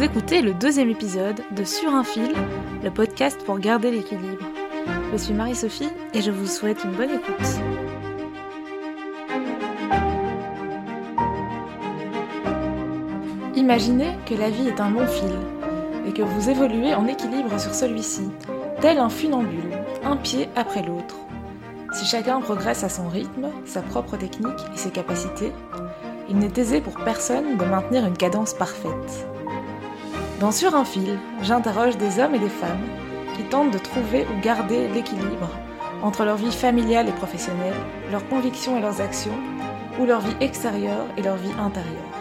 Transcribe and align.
Vous 0.00 0.06
écoutez 0.06 0.40
le 0.40 0.54
deuxième 0.54 0.88
épisode 0.88 1.42
de 1.54 1.62
Sur 1.62 1.94
un 1.94 2.04
fil, 2.04 2.32
le 2.82 2.90
podcast 2.90 3.38
pour 3.44 3.58
garder 3.58 3.90
l'équilibre. 3.90 4.46
Je 5.12 5.18
suis 5.18 5.34
Marie-Sophie 5.34 5.90
et 6.14 6.22
je 6.22 6.30
vous 6.30 6.46
souhaite 6.46 6.82
une 6.84 6.92
bonne 6.92 7.10
écoute. 7.10 7.60
Imaginez 13.54 14.16
que 14.24 14.32
la 14.32 14.48
vie 14.48 14.68
est 14.68 14.80
un 14.80 14.88
long 14.88 15.06
fil 15.06 15.36
et 16.08 16.14
que 16.14 16.22
vous 16.22 16.48
évoluez 16.48 16.94
en 16.94 17.06
équilibre 17.06 17.60
sur 17.60 17.74
celui-ci, 17.74 18.30
tel 18.80 18.96
un 18.96 19.10
funambule, 19.10 19.84
un 20.02 20.16
pied 20.16 20.48
après 20.56 20.82
l'autre. 20.82 21.16
Si 21.92 22.06
chacun 22.06 22.40
progresse 22.40 22.84
à 22.84 22.88
son 22.88 23.10
rythme, 23.10 23.50
sa 23.66 23.82
propre 23.82 24.16
technique 24.16 24.64
et 24.74 24.78
ses 24.78 24.92
capacités, 24.92 25.52
il 26.30 26.38
n'est 26.38 26.56
aisé 26.56 26.80
pour 26.80 26.94
personne 27.04 27.58
de 27.58 27.64
maintenir 27.66 28.06
une 28.06 28.16
cadence 28.16 28.54
parfaite. 28.54 29.26
Dans 30.40 30.52
Sur 30.52 30.74
un 30.74 30.86
fil, 30.86 31.18
j'interroge 31.42 31.98
des 31.98 32.18
hommes 32.18 32.34
et 32.34 32.38
des 32.38 32.48
femmes 32.48 32.88
qui 33.36 33.42
tentent 33.44 33.72
de 33.72 33.78
trouver 33.78 34.24
ou 34.24 34.40
garder 34.40 34.88
l'équilibre 34.88 35.50
entre 36.02 36.24
leur 36.24 36.38
vie 36.38 36.50
familiale 36.50 37.10
et 37.10 37.12
professionnelle, 37.12 37.74
leurs 38.10 38.26
convictions 38.26 38.78
et 38.78 38.80
leurs 38.80 39.02
actions, 39.02 39.38
ou 39.98 40.06
leur 40.06 40.20
vie 40.20 40.34
extérieure 40.40 41.04
et 41.18 41.22
leur 41.22 41.36
vie 41.36 41.52
intérieure. 41.58 42.16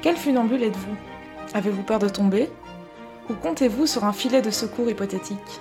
Quel 0.00 0.16
funambule 0.16 0.62
êtes-vous? 0.62 0.96
Avez-vous 1.52 1.82
peur 1.82 1.98
de 1.98 2.08
tomber? 2.08 2.48
Ou 3.28 3.34
comptez-vous 3.34 3.86
sur 3.86 4.04
un 4.04 4.14
filet 4.14 4.40
de 4.40 4.50
secours 4.50 4.88
hypothétique? 4.88 5.60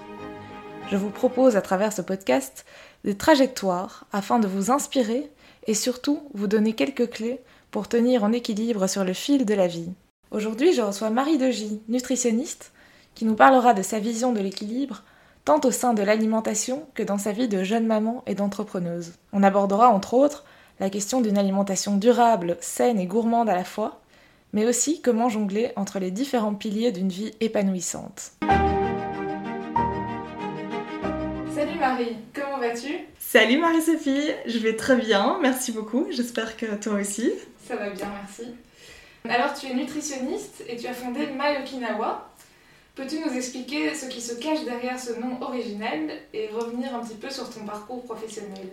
Je 0.89 0.95
vous 0.95 1.09
propose 1.09 1.57
à 1.57 1.61
travers 1.61 1.91
ce 1.91 2.01
podcast 2.01 2.65
des 3.03 3.17
trajectoires 3.17 4.05
afin 4.13 4.39
de 4.39 4.47
vous 4.47 4.71
inspirer 4.71 5.29
et 5.67 5.73
surtout 5.73 6.21
vous 6.33 6.47
donner 6.47 6.71
quelques 6.71 7.09
clés 7.09 7.41
pour 7.71 7.89
tenir 7.89 8.23
en 8.23 8.31
équilibre 8.31 8.87
sur 8.87 9.03
le 9.03 9.11
fil 9.11 9.45
de 9.45 9.53
la 9.53 9.67
vie. 9.67 9.91
Aujourd'hui, 10.31 10.71
je 10.71 10.81
reçois 10.81 11.09
Marie 11.09 11.37
Degy, 11.37 11.81
nutritionniste, 11.89 12.71
qui 13.15 13.25
nous 13.25 13.35
parlera 13.35 13.73
de 13.73 13.81
sa 13.81 13.99
vision 13.99 14.31
de 14.31 14.39
l'équilibre, 14.39 15.03
tant 15.43 15.59
au 15.65 15.71
sein 15.71 15.93
de 15.93 16.01
l'alimentation 16.03 16.87
que 16.93 17.03
dans 17.03 17.17
sa 17.17 17.33
vie 17.33 17.49
de 17.49 17.65
jeune 17.65 17.85
maman 17.85 18.23
et 18.27 18.33
d'entrepreneuse. 18.33 19.11
On 19.33 19.43
abordera 19.43 19.89
entre 19.89 20.13
autres 20.13 20.45
la 20.79 20.89
question 20.89 21.19
d'une 21.19 21.37
alimentation 21.37 21.97
durable, 21.97 22.55
saine 22.61 22.97
et 22.97 23.07
gourmande 23.07 23.49
à 23.49 23.55
la 23.55 23.65
fois, 23.65 23.99
mais 24.53 24.65
aussi 24.65 25.01
comment 25.01 25.27
jongler 25.27 25.73
entre 25.75 25.99
les 25.99 26.11
différents 26.11 26.55
piliers 26.55 26.93
d'une 26.93 27.09
vie 27.09 27.33
épanouissante. 27.41 28.31
Salut 31.53 31.77
Marie, 31.77 32.15
comment 32.33 32.57
vas-tu? 32.57 32.99
Salut 33.19 33.59
Marie-Sophie, 33.59 34.31
je 34.45 34.59
vais 34.59 34.77
très 34.77 34.95
bien, 34.95 35.39
merci 35.41 35.73
beaucoup, 35.73 36.07
j'espère 36.09 36.55
que 36.55 36.67
toi 36.75 36.93
aussi. 37.01 37.33
Ça 37.67 37.75
va 37.75 37.89
bien, 37.89 38.07
merci. 38.21 38.49
Alors 39.29 39.53
tu 39.53 39.67
es 39.67 39.73
nutritionniste 39.73 40.63
et 40.67 40.75
tu 40.77 40.87
as 40.87 40.93
fondé 40.93 41.27
My 41.27 41.61
Okinawa. 41.61 42.29
Peux-tu 42.95 43.19
nous 43.19 43.33
expliquer 43.35 43.93
ce 43.95 44.07
qui 44.07 44.19
se 44.19 44.33
cache 44.33 44.65
derrière 44.65 44.99
ce 44.99 45.13
nom 45.19 45.41
original 45.41 46.09
et 46.33 46.49
revenir 46.49 46.93
un 46.95 46.99
petit 46.99 47.15
peu 47.15 47.29
sur 47.29 47.49
ton 47.49 47.61
parcours 47.61 48.03
professionnel? 48.03 48.67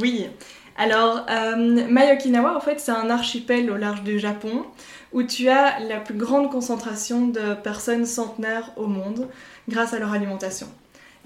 Oui, 0.00 0.28
alors 0.76 1.24
euh, 1.30 2.14
Okinawa 2.14 2.56
en 2.56 2.60
fait 2.60 2.80
c'est 2.80 2.92
un 2.92 3.08
archipel 3.08 3.70
au 3.70 3.76
large 3.76 4.02
du 4.02 4.18
Japon 4.18 4.64
où 5.12 5.22
tu 5.22 5.48
as 5.48 5.78
la 5.78 6.00
plus 6.00 6.16
grande 6.16 6.50
concentration 6.50 7.28
de 7.28 7.54
personnes 7.54 8.04
centenaires 8.04 8.72
au 8.76 8.86
monde 8.86 9.28
grâce 9.68 9.94
à 9.94 9.98
leur 9.98 10.12
alimentation. 10.12 10.66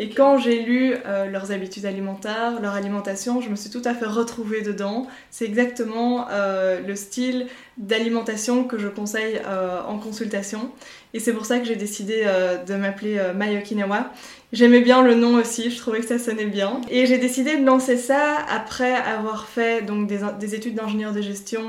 Et 0.03 0.09
quand 0.09 0.39
j'ai 0.39 0.63
lu 0.63 0.95
euh, 1.05 1.27
leurs 1.27 1.53
habitudes 1.53 1.85
alimentaires, 1.85 2.59
leur 2.63 2.73
alimentation, 2.73 3.43
je 3.43 3.51
me 3.51 3.55
suis 3.55 3.69
tout 3.69 3.83
à 3.85 3.93
fait 3.93 4.07
retrouvée 4.07 4.63
dedans. 4.63 5.07
C'est 5.31 5.45
exactement 5.45 6.27
euh, 6.31 6.81
le 6.81 6.97
style 6.97 7.49
d'alimentation 7.77 8.65
que 8.65 8.79
je 8.79 8.89
conseille 8.89 9.43
euh, 9.47 9.83
en 9.87 9.99
consultation. 9.99 10.71
Et 11.13 11.21
c'est 11.21 11.35
pour 11.35 11.45
ça 11.45 11.59
que 11.59 11.67
j'ai 11.67 11.77
décidé 11.77 12.25
de 12.67 12.75
m'appeler 12.77 13.21
My 13.35 13.59
Okinawa. 13.59 14.11
J'aimais 14.53 14.81
bien 14.81 15.03
le 15.03 15.17
nom 15.17 15.35
aussi, 15.35 15.71
je 15.71 15.77
trouvais 15.77 15.99
que 15.99 16.07
ça 16.07 16.21
sonnait 16.21 16.47
bien. 16.47 16.81
Et 16.89 17.05
j'ai 17.05 17.19
décidé 17.19 17.57
de 17.57 17.67
lancer 17.67 17.97
ça 17.97 18.39
après 18.49 18.95
avoir 18.95 19.49
fait 19.49 19.85
donc, 19.85 20.07
des, 20.07 20.21
des 20.39 20.55
études 20.55 20.77
d'ingénieur 20.77 21.13
de 21.13 21.21
gestion 21.21 21.63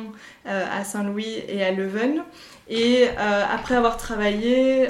à 0.45 0.83
Saint-Louis 0.83 1.41
et 1.49 1.63
à 1.63 1.71
Leuven. 1.71 2.21
Et 2.73 3.09
euh, 3.19 3.43
après 3.53 3.75
avoir 3.75 3.97
travaillé 3.97 4.87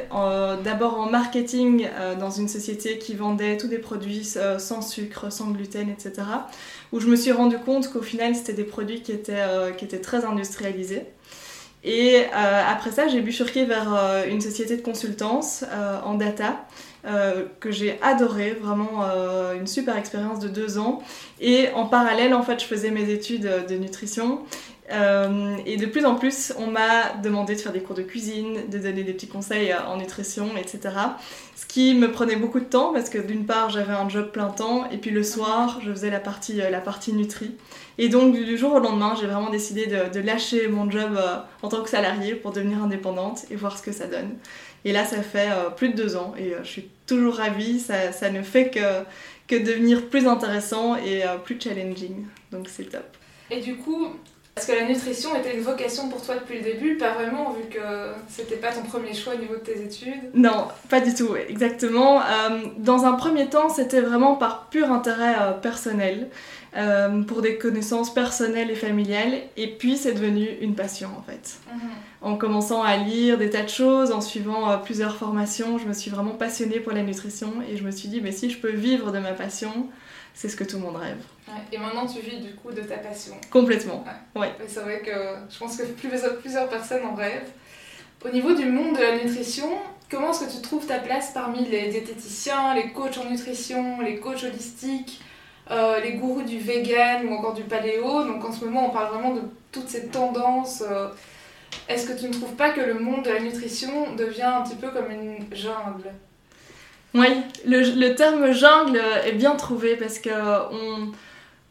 d'abord 0.63 0.99
en 0.99 1.09
marketing 1.09 1.87
euh, 1.91 2.13
dans 2.13 2.29
une 2.29 2.47
société 2.47 2.99
qui 2.99 3.15
vendait 3.15 3.57
tous 3.57 3.67
des 3.67 3.79
produits 3.79 4.33
euh, 4.35 4.59
sans 4.59 4.83
sucre, 4.83 5.31
sans 5.31 5.49
gluten, 5.49 5.89
etc., 5.89 6.13
où 6.91 6.99
je 6.99 7.07
me 7.07 7.15
suis 7.15 7.31
rendu 7.31 7.57
compte 7.57 7.91
qu'au 7.91 8.03
final 8.03 8.35
c'était 8.35 8.53
des 8.53 8.65
produits 8.65 9.01
qui 9.01 9.11
étaient, 9.11 9.43
qui 9.77 9.85
étaient 9.85 9.99
très 9.99 10.25
industrialisés. 10.25 11.05
Et 11.83 12.25
après 12.31 12.91
ça, 12.91 13.07
j'ai 13.07 13.21
bifurqué 13.21 13.65
vers 13.65 13.87
une 14.29 14.41
société 14.41 14.75
de 14.77 14.83
consultance 14.83 15.63
en 16.03 16.15
data. 16.15 16.65
que 17.61 17.71
j'ai 17.71 17.97
adoré, 18.01 18.51
vraiment 18.51 19.05
une 19.55 19.67
super 19.67 19.95
expérience 19.97 20.39
de 20.39 20.49
deux 20.49 20.77
ans. 20.77 21.01
Et 21.39 21.69
en 21.73 21.85
parallèle, 21.85 22.33
en 22.33 22.43
fait, 22.43 22.59
je 22.59 22.65
faisais 22.65 22.91
mes 22.91 23.09
études 23.09 23.49
de 23.69 23.75
nutrition 23.75 24.41
euh, 24.91 25.57
et 25.65 25.77
de 25.77 25.85
plus 25.85 26.05
en 26.05 26.15
plus, 26.15 26.53
on 26.57 26.67
m'a 26.67 27.13
demandé 27.23 27.55
de 27.55 27.59
faire 27.59 27.71
des 27.71 27.81
cours 27.81 27.95
de 27.95 28.01
cuisine, 28.01 28.69
de 28.69 28.77
donner 28.77 29.03
des 29.03 29.13
petits 29.13 29.27
conseils 29.27 29.73
en 29.73 29.97
nutrition, 29.97 30.49
etc. 30.57 30.95
Ce 31.55 31.65
qui 31.65 31.93
me 31.93 32.11
prenait 32.11 32.35
beaucoup 32.35 32.59
de 32.59 32.65
temps 32.65 32.91
parce 32.93 33.09
que 33.09 33.17
d'une 33.17 33.45
part, 33.45 33.69
j'avais 33.69 33.93
un 33.93 34.09
job 34.09 34.31
plein 34.31 34.49
temps 34.49 34.89
et 34.89 34.97
puis 34.97 35.11
le 35.11 35.23
soir, 35.23 35.79
je 35.83 35.91
faisais 35.91 36.09
la 36.09 36.19
partie, 36.19 36.61
euh, 36.61 36.69
la 36.69 36.81
partie 36.81 37.13
nutri. 37.13 37.55
Et 37.97 38.09
donc, 38.09 38.33
du 38.33 38.57
jour 38.57 38.73
au 38.73 38.79
lendemain, 38.79 39.15
j'ai 39.19 39.27
vraiment 39.27 39.49
décidé 39.49 39.87
de, 39.87 40.19
lâcher 40.19 40.67
mon 40.67 40.89
job 40.89 41.15
euh, 41.17 41.37
en 41.61 41.69
tant 41.69 41.81
que 41.81 41.89
salarié 41.89 42.35
pour 42.35 42.51
devenir 42.51 42.83
indépendante 42.83 43.45
et 43.49 43.55
voir 43.55 43.77
ce 43.77 43.83
que 43.83 43.91
ça 43.91 44.07
donne. 44.07 44.35
Et 44.83 44.91
là, 44.91 45.05
ça 45.05 45.21
fait 45.21 45.49
plus 45.77 45.89
de 45.89 45.95
deux 45.95 46.15
ans 46.15 46.33
et 46.39 46.53
je 46.63 46.67
suis 46.67 46.89
toujours 47.05 47.35
ravie. 47.35 47.79
Ça, 47.79 48.11
ça 48.11 48.31
ne 48.31 48.41
fait 48.41 48.71
que, 48.71 49.03
que 49.47 49.55
devenir 49.63 50.07
plus 50.07 50.25
intéressant 50.25 50.95
et 50.95 51.21
plus 51.43 51.59
challenging. 51.61 52.25
Donc, 52.51 52.67
c'est 52.67 52.85
top. 52.85 53.05
Et 53.51 53.59
du 53.59 53.75
coup, 53.75 54.07
est-ce 54.57 54.67
que 54.67 54.73
la 54.73 54.83
nutrition 54.83 55.33
était 55.33 55.55
une 55.55 55.63
vocation 55.63 56.09
pour 56.09 56.21
toi 56.21 56.35
depuis 56.35 56.57
le 56.57 56.63
début 56.63 56.97
Pas 56.97 57.13
vraiment, 57.13 57.51
vu 57.51 57.69
que 57.69 57.79
c'était 58.27 58.57
pas 58.57 58.73
ton 58.73 58.81
premier 58.83 59.13
choix 59.13 59.33
au 59.35 59.37
niveau 59.37 59.55
de 59.55 59.61
tes 59.61 59.81
études 59.81 60.29
Non, 60.33 60.67
pas 60.89 60.99
du 60.99 61.13
tout, 61.13 61.37
exactement. 61.37 62.19
Euh, 62.19 62.65
dans 62.77 63.05
un 63.05 63.13
premier 63.13 63.47
temps, 63.47 63.69
c'était 63.69 64.01
vraiment 64.01 64.35
par 64.35 64.67
pur 64.67 64.91
intérêt 64.91 65.35
euh, 65.39 65.51
personnel, 65.53 66.29
euh, 66.75 67.21
pour 67.23 67.41
des 67.41 67.57
connaissances 67.57 68.13
personnelles 68.13 68.69
et 68.69 68.75
familiales, 68.75 69.35
et 69.55 69.67
puis 69.67 69.95
c'est 69.95 70.13
devenu 70.13 70.49
une 70.59 70.75
passion 70.75 71.09
en 71.17 71.21
fait. 71.21 71.57
Mhm. 71.73 71.89
En 72.21 72.35
commençant 72.35 72.83
à 72.83 72.97
lire 72.97 73.37
des 73.37 73.49
tas 73.49 73.63
de 73.63 73.69
choses, 73.69 74.11
en 74.11 74.19
suivant 74.19 74.77
plusieurs 74.79 75.15
formations, 75.15 75.77
je 75.77 75.85
me 75.85 75.93
suis 75.93 76.11
vraiment 76.11 76.33
passionnée 76.33 76.81
pour 76.81 76.91
la 76.91 77.03
nutrition, 77.03 77.53
et 77.69 77.77
je 77.77 77.83
me 77.83 77.91
suis 77.91 78.09
dit, 78.09 78.19
mais 78.21 78.33
si 78.33 78.49
je 78.49 78.57
peux 78.57 78.71
vivre 78.71 79.13
de 79.13 79.19
ma 79.19 79.31
passion, 79.31 79.87
c'est 80.33 80.49
ce 80.49 80.55
que 80.55 80.63
tout 80.63 80.77
le 80.77 80.83
monde 80.83 80.97
rêve. 80.97 81.21
Et 81.71 81.77
maintenant, 81.77 82.05
tu 82.05 82.19
vis 82.19 82.39
du 82.39 82.55
coup 82.55 82.71
de 82.71 82.81
ta 82.81 82.97
passion. 82.97 83.33
Complètement. 83.49 84.03
Ouais. 84.35 84.51
C'est 84.67 84.79
vrai 84.79 85.01
que 85.01 85.11
je 85.49 85.57
pense 85.59 85.77
que 85.77 85.83
plusieurs, 85.83 86.37
plusieurs 86.37 86.69
personnes 86.69 87.05
en 87.05 87.15
rêvent. 87.15 87.49
Au 88.23 88.29
niveau 88.29 88.53
du 88.53 88.65
monde 88.65 88.95
de 88.95 89.01
la 89.01 89.17
nutrition, 89.17 89.67
comment 90.09 90.31
est-ce 90.31 90.45
que 90.45 90.51
tu 90.51 90.61
trouves 90.61 90.85
ta 90.85 90.99
place 90.99 91.31
parmi 91.33 91.65
les 91.65 91.89
diététiciens, 91.89 92.75
les 92.75 92.91
coachs 92.91 93.17
en 93.17 93.29
nutrition, 93.29 93.99
les 94.01 94.19
coachs 94.19 94.43
holistiques, 94.43 95.21
euh, 95.71 95.99
les 95.99 96.13
gourous 96.13 96.43
du 96.43 96.59
vegan 96.59 97.25
ou 97.27 97.33
encore 97.33 97.53
du 97.53 97.63
paléo? 97.63 98.23
Donc 98.23 98.45
en 98.45 98.51
ce 98.51 98.63
moment, 98.63 98.87
on 98.87 98.91
parle 98.91 99.13
vraiment 99.15 99.33
de 99.33 99.41
toutes 99.71 99.89
ces 99.89 100.07
tendances. 100.07 100.83
Euh. 100.87 101.09
Est-ce 101.87 102.07
que 102.07 102.17
tu 102.17 102.27
ne 102.27 102.33
trouves 102.33 102.55
pas 102.55 102.71
que 102.71 102.81
le 102.81 102.95
monde 102.95 103.23
de 103.23 103.29
la 103.29 103.39
nutrition 103.39 104.13
devient 104.15 104.43
un 104.43 104.61
petit 104.61 104.75
peu 104.75 104.89
comme 104.89 105.09
une 105.09 105.45
jungle? 105.51 106.13
Oui, 107.13 107.27
le, 107.65 108.13
terme 108.15 108.51
jungle 108.53 109.01
est 109.25 109.33
bien 109.33 109.55
trouvé 109.55 109.95
parce 109.95 110.19
que 110.19 110.29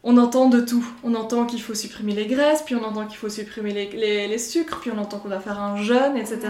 on, 0.03 0.17
entend 0.19 0.49
de 0.49 0.61
tout. 0.61 0.85
On 1.03 1.15
entend 1.15 1.47
qu'il 1.47 1.63
faut 1.63 1.75
supprimer 1.75 2.13
les 2.13 2.27
graisses, 2.27 2.63
puis 2.63 2.75
on 2.75 2.85
entend 2.85 3.07
qu'il 3.07 3.17
faut 3.17 3.29
supprimer 3.29 3.73
les, 3.73 4.39
sucres, 4.39 4.81
puis 4.81 4.91
on 4.95 4.99
entend 4.99 5.19
qu'on 5.19 5.29
doit 5.29 5.41
faire 5.41 5.61
un 5.61 5.77
jeûne, 5.83 6.17
etc. 6.17 6.41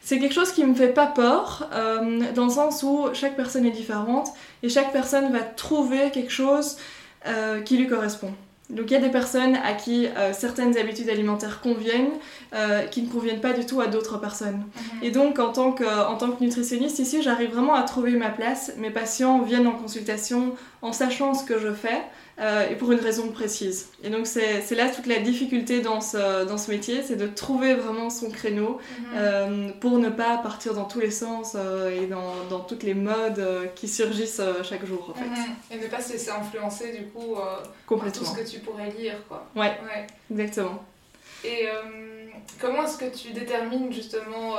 C'est 0.00 0.18
quelque 0.18 0.34
chose 0.34 0.52
qui 0.52 0.64
me 0.64 0.74
fait 0.74 0.88
pas 0.94 1.06
peur, 1.06 1.68
euh, 1.74 2.32
dans 2.34 2.44
le 2.44 2.50
sens 2.50 2.82
où 2.82 3.08
chaque 3.12 3.36
personne 3.36 3.66
est 3.66 3.70
différente 3.70 4.28
et 4.62 4.68
chaque 4.68 4.92
personne 4.92 5.30
va 5.32 5.40
trouver 5.40 6.10
quelque 6.10 6.32
chose 6.32 6.76
euh, 7.26 7.60
qui 7.60 7.76
lui 7.76 7.86
correspond. 7.86 8.32
Donc 8.70 8.90
il 8.90 8.94
y 8.94 8.96
a 8.96 9.00
des 9.00 9.10
personnes 9.10 9.56
à 9.56 9.74
qui 9.74 10.06
euh, 10.06 10.32
certaines 10.32 10.78
habitudes 10.78 11.10
alimentaires 11.10 11.60
conviennent, 11.60 12.12
euh, 12.54 12.82
qui 12.86 13.02
ne 13.02 13.08
conviennent 13.08 13.40
pas 13.40 13.52
du 13.52 13.66
tout 13.66 13.80
à 13.80 13.86
d'autres 13.86 14.18
personnes. 14.18 14.64
Mhm. 14.76 14.98
Et 15.02 15.10
donc 15.10 15.38
en 15.38 15.52
tant, 15.52 15.72
que, 15.72 15.84
en 15.84 16.16
tant 16.16 16.30
que 16.30 16.42
nutritionniste 16.42 16.98
ici, 16.98 17.22
j'arrive 17.22 17.50
vraiment 17.50 17.74
à 17.74 17.82
trouver 17.82 18.12
ma 18.12 18.30
place. 18.30 18.72
Mes 18.78 18.90
patients 18.90 19.42
viennent 19.42 19.66
en 19.66 19.72
consultation 19.72 20.54
en 20.80 20.92
sachant 20.92 21.34
ce 21.34 21.44
que 21.44 21.58
je 21.58 21.72
fais. 21.72 22.02
Euh, 22.38 22.68
et 22.70 22.76
pour 22.76 22.90
une 22.92 22.98
raison 22.98 23.30
précise. 23.30 23.90
Et 24.02 24.08
donc 24.08 24.26
c'est 24.26 24.74
là 24.74 24.88
toute 24.88 25.06
la 25.06 25.18
difficulté 25.18 25.80
dans 25.80 26.00
ce, 26.00 26.44
dans 26.44 26.56
ce 26.56 26.70
métier, 26.70 27.02
c'est 27.02 27.16
de 27.16 27.26
trouver 27.26 27.74
vraiment 27.74 28.08
son 28.08 28.30
créneau 28.30 28.78
mhm. 28.98 29.06
euh, 29.14 29.68
pour 29.80 29.98
ne 29.98 30.08
pas 30.08 30.38
partir 30.38 30.72
dans 30.72 30.86
tous 30.86 31.00
les 31.00 31.10
sens 31.10 31.52
euh, 31.54 31.90
et 31.90 32.06
dans, 32.06 32.44
dans, 32.48 32.60
toutes 32.60 32.84
les 32.84 32.94
modes 32.94 33.44
qui 33.74 33.86
surgissent 33.86 34.40
chaque 34.62 34.86
jour 34.86 35.10
en 35.10 35.14
fait. 35.14 35.28
Mhm. 35.28 35.54
Et 35.72 35.84
ne 35.84 35.88
pas 35.88 36.00
se 36.00 36.14
laisser 36.14 36.30
influencer 36.30 36.92
du 36.92 37.04
coup 37.08 37.36
par 37.88 38.12
tout 38.12 38.24
ce 38.24 38.34
que 38.34 38.48
tu 38.48 38.60
pourrais 38.60 38.90
lire 38.90 39.16
quoi. 39.28 39.46
Ouais, 39.54 39.78
ouais. 39.84 40.06
exactement. 40.30 40.82
Et 41.44 41.66
comment 42.58 42.84
est-ce 42.84 42.96
que 42.96 43.14
tu 43.14 43.32
détermines 43.32 43.92
justement 43.92 44.56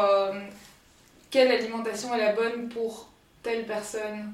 quelle 1.31 1.51
alimentation 1.51 2.13
est 2.13 2.19
la 2.19 2.33
bonne 2.33 2.69
pour 2.69 3.09
telle 3.41 3.65
personne? 3.65 4.31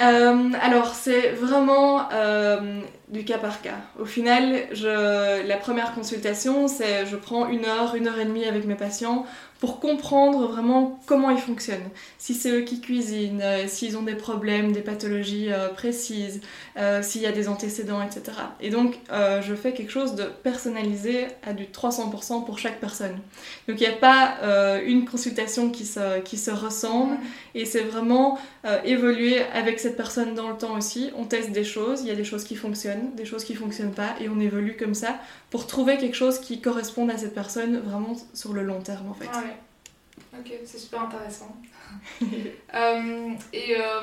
Euh, 0.00 0.50
alors, 0.60 0.94
c'est 0.94 1.30
vraiment 1.30 2.08
euh, 2.12 2.80
du 3.14 3.24
cas 3.24 3.38
par 3.38 3.62
cas. 3.62 3.78
Au 3.98 4.04
final, 4.04 4.66
je, 4.72 5.46
la 5.46 5.56
première 5.56 5.94
consultation, 5.94 6.68
c'est 6.68 7.06
je 7.06 7.16
prends 7.16 7.48
une 7.48 7.64
heure, 7.64 7.94
une 7.94 8.08
heure 8.08 8.18
et 8.18 8.26
demie 8.26 8.44
avec 8.44 8.66
mes 8.66 8.74
patients 8.74 9.24
pour 9.64 9.80
comprendre 9.80 10.46
vraiment 10.46 11.00
comment 11.06 11.30
ils 11.30 11.40
fonctionnent. 11.40 11.88
Si 12.18 12.34
c'est 12.34 12.50
eux 12.50 12.60
qui 12.60 12.82
cuisinent, 12.82 13.40
euh, 13.42 13.66
s'ils 13.66 13.96
ont 13.96 14.02
des 14.02 14.14
problèmes, 14.14 14.72
des 14.72 14.82
pathologies 14.82 15.50
euh, 15.50 15.68
précises, 15.68 16.42
euh, 16.76 17.02
s'il 17.02 17.22
y 17.22 17.26
a 17.26 17.32
des 17.32 17.48
antécédents, 17.48 18.02
etc. 18.02 18.36
Et 18.60 18.68
donc, 18.68 18.98
je 19.10 19.54
fais 19.54 19.72
quelque 19.72 19.90
chose 19.90 20.16
de 20.16 20.24
personnalisé 20.24 21.28
à 21.46 21.54
du 21.54 21.64
300% 21.64 22.44
pour 22.44 22.58
chaque 22.58 22.78
personne. 22.78 23.18
Donc, 23.66 23.80
il 23.80 23.88
n'y 23.88 23.94
a 23.94 23.96
pas 23.96 24.36
une 24.84 25.06
consultation 25.06 25.70
qui 25.70 25.86
se, 25.86 26.20
qui 26.20 26.36
se 26.36 26.50
ressemble 26.50 27.16
et 27.54 27.64
c'est 27.64 27.80
vraiment 27.80 28.38
évoluer 28.84 29.40
avec 29.54 29.80
cette 29.80 29.96
personne 29.96 30.34
dans 30.34 30.50
le 30.50 30.56
temps 30.56 30.76
aussi. 30.76 31.10
On 31.16 31.24
teste 31.24 31.52
des 31.52 31.64
choses, 31.64 32.02
il 32.02 32.08
y 32.08 32.10
a 32.10 32.14
des 32.14 32.24
choses 32.24 32.44
qui 32.44 32.56
fonctionnent, 32.56 33.03
des 33.14 33.24
choses 33.24 33.44
qui 33.44 33.52
ne 33.52 33.58
fonctionnent 33.58 33.94
pas 33.94 34.14
et 34.20 34.28
on 34.28 34.40
évolue 34.40 34.76
comme 34.76 34.94
ça 34.94 35.18
pour 35.50 35.66
trouver 35.66 35.96
quelque 35.98 36.16
chose 36.16 36.38
qui 36.38 36.60
corresponde 36.60 37.10
à 37.10 37.18
cette 37.18 37.34
personne 37.34 37.78
vraiment 37.78 38.14
sur 38.32 38.52
le 38.52 38.62
long 38.62 38.80
terme 38.80 39.08
en 39.08 39.14
fait. 39.14 39.28
Ah 39.32 39.42
Ok, 40.38 40.52
c'est 40.64 40.78
super 40.78 41.02
intéressant. 41.02 41.54
Euh, 42.74 43.30
et 43.52 43.76
euh, 43.76 44.00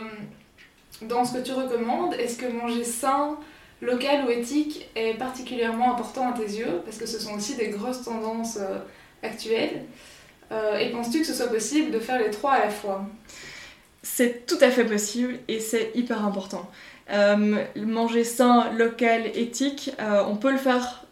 dans 1.02 1.26
ce 1.26 1.34
que 1.34 1.44
tu 1.44 1.52
recommandes, 1.52 2.14
est-ce 2.14 2.38
que 2.38 2.46
manger 2.46 2.86
sain, 2.86 3.38
local 3.82 4.26
ou 4.26 4.30
éthique 4.30 4.88
est 4.96 5.16
particulièrement 5.16 5.94
important 5.94 6.32
à 6.32 6.38
tes 6.38 6.46
yeux? 6.46 6.82
Parce 6.86 6.98
que 6.98 7.06
ce 7.06 7.20
sont 7.20 7.34
aussi 7.34 7.58
des 7.58 7.68
grosses 7.68 8.04
tendances 8.04 8.58
euh, 8.62 8.78
actuelles. 9.24 9.84
et 10.80 10.90
penses-tu 10.92 11.20
que 11.20 11.26
ce 11.26 11.34
soit 11.34 11.50
possible 11.50 11.92
de 11.92 12.00
faire 12.00 12.20
les 12.20 12.30
trois 12.30 12.54
à 12.54 12.66
la 12.66 12.70
fois? 12.70 13.06
C'est 14.04 14.46
tout 14.46 14.58
à 14.62 14.72
fait 14.72 14.86
possible 14.86 15.40
et 15.50 15.60
c'est 15.60 15.92
hyper 15.94 16.26
important. 16.26 16.70
Manger 17.76 18.24
sain, 18.24 18.72
local, 18.78 19.24
éthique, 19.36 19.92
on 20.28 20.36
peut 20.36 20.52
le 20.52 20.58
faire 20.58 21.04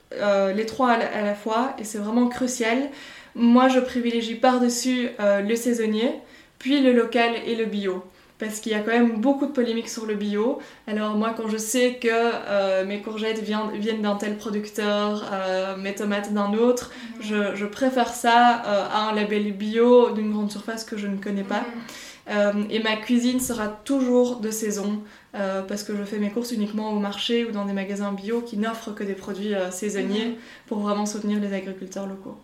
les 0.55 0.65
trois 0.65 0.91
à 0.91 1.21
la 1.21 1.35
fois 1.35 1.75
et 1.79 1.83
c'est 1.83 1.97
vraiment 1.97 2.27
crucial 2.27 2.89
moi, 3.35 3.67
je 3.67 3.79
privilégie 3.79 4.35
par-dessus 4.35 5.09
euh, 5.19 5.41
le 5.41 5.55
saisonnier, 5.55 6.13
puis 6.57 6.81
le 6.81 6.93
local 6.93 7.31
et 7.45 7.55
le 7.55 7.65
bio. 7.65 8.03
Parce 8.37 8.61
qu'il 8.61 8.71
y 8.71 8.75
a 8.75 8.79
quand 8.79 8.91
même 8.91 9.19
beaucoup 9.19 9.45
de 9.45 9.51
polémiques 9.51 9.89
sur 9.89 10.05
le 10.05 10.15
bio. 10.15 10.59
Alors 10.87 11.15
moi, 11.15 11.33
quand 11.35 11.49
je 11.49 11.57
sais 11.57 11.99
que 12.01 12.07
euh, 12.09 12.85
mes 12.85 13.01
courgettes 13.01 13.41
viennent, 13.41 14.01
d'un 14.01 14.15
tel 14.15 14.37
producteur, 14.37 15.29
euh, 15.31 15.75
mes 15.75 15.93
tomates 15.93 16.33
d'un 16.33 16.53
autre, 16.53 16.91
mhm. 17.19 17.55
je, 17.55 17.65
préfère 17.65 18.13
ça 18.13 18.37
à 18.37 19.09
un 19.09 19.13
label 19.13 19.51
bio 19.51 20.11
d'une 20.11 20.31
grande 20.31 20.51
surface 20.51 20.85
que 20.85 20.97
je 20.97 21.07
ne 21.07 21.17
connais 21.17 21.43
pas. 21.43 21.61
Mhm. 21.61 21.81
Et 22.29 22.79
ma 22.83 22.95
cuisine 22.97 23.39
sera 23.39 23.67
toujours 23.67 24.37
de 24.37 24.51
saison. 24.51 25.01
parce 25.33 25.83
que 25.83 25.95
je 25.95 26.03
fais 26.03 26.19
mes 26.19 26.29
courses 26.29 26.51
uniquement 26.51 26.91
au 26.91 26.99
marché 26.99 27.45
ou 27.45 27.51
dans 27.51 27.65
des 27.65 27.73
magasins 27.73 28.11
bio 28.11 28.41
qui 28.41 28.57
n'offrent 28.57 28.93
que 28.93 29.03
des 29.03 29.13
produits 29.13 29.53
saisonniers 29.71 30.27
mhm. 30.27 30.35
pour 30.67 30.79
vraiment 30.79 31.05
soutenir 31.05 31.39
les 31.39 31.53
agriculteurs 31.53 32.05
locaux. 32.05 32.37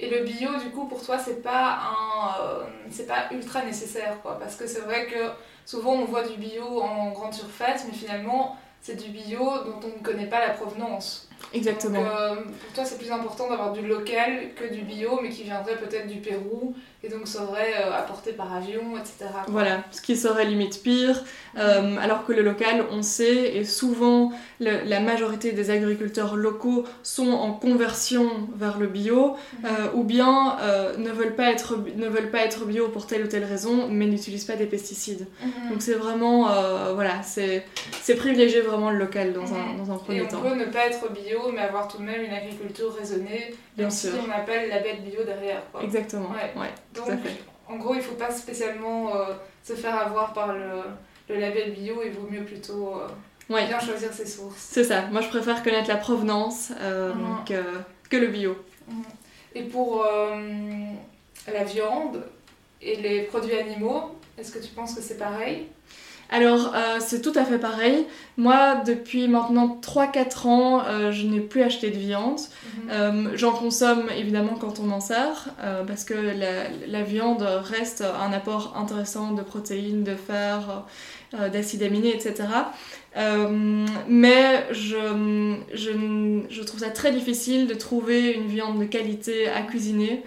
Et 0.00 0.10
le 0.10 0.24
bio, 0.24 0.50
du 0.62 0.70
coup, 0.70 0.84
pour 0.86 1.04
toi, 1.04 1.18
c'est 1.18 1.42
pas 1.42 1.80
un, 1.82 2.40
euh, 2.40 2.64
c'est 2.90 3.06
pas 3.06 3.26
ultra 3.32 3.64
nécessaire, 3.64 4.20
quoi. 4.22 4.38
Parce 4.38 4.54
que 4.54 4.66
c'est 4.66 4.80
vrai 4.80 5.06
que 5.06 5.30
souvent 5.66 5.92
on 5.94 6.04
voit 6.04 6.26
du 6.26 6.36
bio 6.36 6.80
en 6.80 7.10
grande 7.10 7.34
surface, 7.34 7.84
mais 7.86 7.96
finalement, 7.96 8.56
c'est 8.80 8.94
du 8.94 9.10
bio 9.10 9.38
dont 9.64 9.80
on 9.82 9.98
ne 9.98 10.02
connaît 10.02 10.28
pas 10.28 10.40
la 10.40 10.54
provenance. 10.54 11.27
Exactement. 11.52 12.00
Euh, 12.04 12.34
pour 12.34 12.72
toi, 12.74 12.84
c'est 12.84 12.98
plus 12.98 13.10
important 13.10 13.48
d'avoir 13.48 13.72
du 13.72 13.86
local 13.86 14.50
que 14.54 14.72
du 14.72 14.82
bio, 14.82 15.20
mais 15.22 15.30
qui 15.30 15.44
viendrait 15.44 15.76
peut-être 15.76 16.06
du 16.06 16.18
Pérou 16.18 16.74
et 17.04 17.08
donc 17.08 17.28
serait 17.28 17.74
euh, 17.80 17.96
apporté 17.96 18.32
par 18.32 18.52
avion, 18.52 18.96
etc. 18.96 19.30
Voilà, 19.46 19.84
ce 19.92 20.02
qui 20.02 20.16
serait 20.16 20.44
limite 20.44 20.82
pire, 20.82 21.22
euh, 21.56 21.96
alors 22.00 22.26
que 22.26 22.32
le 22.32 22.42
local, 22.42 22.86
on 22.90 23.02
sait, 23.02 23.56
et 23.56 23.64
souvent 23.64 24.32
la 24.58 25.00
majorité 25.00 25.52
des 25.52 25.70
agriculteurs 25.70 26.34
locaux 26.34 26.84
sont 27.04 27.30
en 27.30 27.52
conversion 27.52 28.48
vers 28.56 28.78
le 28.78 28.88
bio, 28.88 29.36
mhm. 29.62 29.68
ou 29.94 30.02
bien 30.02 30.56
ne, 30.98 31.10
veulent 31.10 31.36
pas 31.36 31.50
être, 31.50 31.76
ne 31.96 32.08
veulent 32.08 32.30
pas 32.30 32.40
être 32.40 32.64
bio 32.64 32.88
pour 32.88 33.06
telle 33.06 33.24
ou 33.24 33.28
telle 33.28 33.44
raison, 33.44 33.86
mais 33.88 34.06
n'utilisent 34.06 34.44
pas 34.44 34.56
des 34.56 34.66
pesticides. 34.66 35.28
Mhm. 35.40 35.70
Donc 35.70 35.82
c'est 35.82 35.94
vraiment, 35.94 36.48
voilà, 36.94 37.22
c'est 37.22 37.64
privilégier 38.16 38.60
vraiment 38.60 38.90
le 38.90 38.98
local 38.98 39.32
dans, 39.32 39.54
un, 39.54 39.74
mhm. 39.74 39.78
dans 39.78 39.92
un 39.94 39.98
premier 39.98 40.26
temps. 40.26 40.38
on 40.44 40.48
peut 40.48 40.56
ne 40.56 40.64
pas 40.64 40.86
être 40.86 41.12
bio 41.12 41.27
mais 41.52 41.60
avoir 41.60 41.88
tout 41.88 41.98
de 41.98 42.02
même 42.02 42.22
une 42.22 42.32
agriculture 42.32 42.94
raisonnée, 42.94 43.54
Bien 43.76 43.90
sûr. 43.90 44.12
on 44.26 44.30
appelle 44.30 44.68
la 44.68 44.80
bête 44.80 45.04
bio 45.04 45.22
derrière. 45.24 45.62
Exactement. 45.82 46.30
Donc, 46.94 47.08
en 47.68 47.76
gros, 47.76 47.94
il 47.94 47.98
ne 47.98 48.02
faut 48.02 48.14
pas 48.14 48.30
spécialement 48.30 49.14
euh, 49.14 49.34
se 49.62 49.74
faire 49.74 49.96
avoir 49.96 50.32
par 50.32 50.54
le, 50.54 50.82
le, 51.28 51.38
label 51.38 51.72
bio, 51.72 52.02
il 52.04 52.12
vaut 52.12 52.28
mieux 52.30 52.44
plutôt 52.44 52.96
euh, 52.96 53.08
bien 53.48 53.78
choisir 53.78 54.12
ses 54.12 54.26
sources. 54.26 54.56
C'est 54.58 54.84
ça, 54.84 55.02
moi 55.12 55.20
je 55.20 55.28
préfère 55.28 55.62
connaître 55.62 55.88
la 55.88 55.96
provenance 55.96 56.72
euh, 56.80 57.12
mhm. 57.12 57.44
que, 57.46 58.08
que, 58.08 58.16
le 58.16 58.28
bio. 58.28 58.56
Mhm. 58.88 59.02
Et 59.54 59.62
pour 59.64 60.06
la 61.52 61.64
viande 61.64 62.24
et 62.80 62.96
les 62.96 63.22
produits 63.22 63.56
animaux, 63.56 64.16
est-ce 64.38 64.52
que 64.52 64.58
tu 64.58 64.70
penses 64.70 64.94
que 64.94 65.02
c'est 65.02 65.18
pareil? 65.18 65.66
Alors, 66.30 66.74
euh, 66.74 66.98
c'est 67.00 67.22
tout 67.22 67.32
à 67.34 67.44
fait 67.44 67.58
pareil. 67.58 68.06
Moi, 68.36 68.82
depuis 68.86 69.28
maintenant 69.28 69.78
3-4 69.80 70.46
ans, 70.46 70.82
euh, 70.84 71.10
je 71.10 71.26
n'ai 71.26 71.40
plus 71.40 71.62
acheté 71.62 71.90
de 71.90 71.96
viande. 71.96 72.38
Mhm. 72.38 72.90
Euh, 72.90 73.30
j'en 73.34 73.52
consomme 73.52 74.10
évidemment 74.16 74.54
quand 74.60 74.78
on 74.78 74.82
m'en 74.84 75.00
sert, 75.00 75.48
parce 75.86 76.04
que 76.04 76.14
la, 76.14 77.02
viande 77.02 77.42
reste 77.42 78.02
un 78.02 78.32
apport 78.32 78.74
intéressant 78.76 79.32
de 79.32 79.42
protéines, 79.42 80.04
de 80.04 80.14
fer, 80.14 80.84
d'acides 81.32 81.82
aminés, 81.82 82.14
etc. 82.14 82.46
Euh, 83.16 83.86
mais 84.06 84.66
je, 84.70 85.56
je, 85.74 85.90
je, 86.48 86.62
trouve 86.62 86.80
ça 86.80 86.90
très 86.90 87.10
difficile 87.10 87.66
de 87.66 87.74
trouver 87.74 88.32
une 88.32 88.46
viande 88.46 88.78
de 88.78 88.84
qualité 88.84 89.48
à 89.48 89.62
cuisiner. 89.62 90.22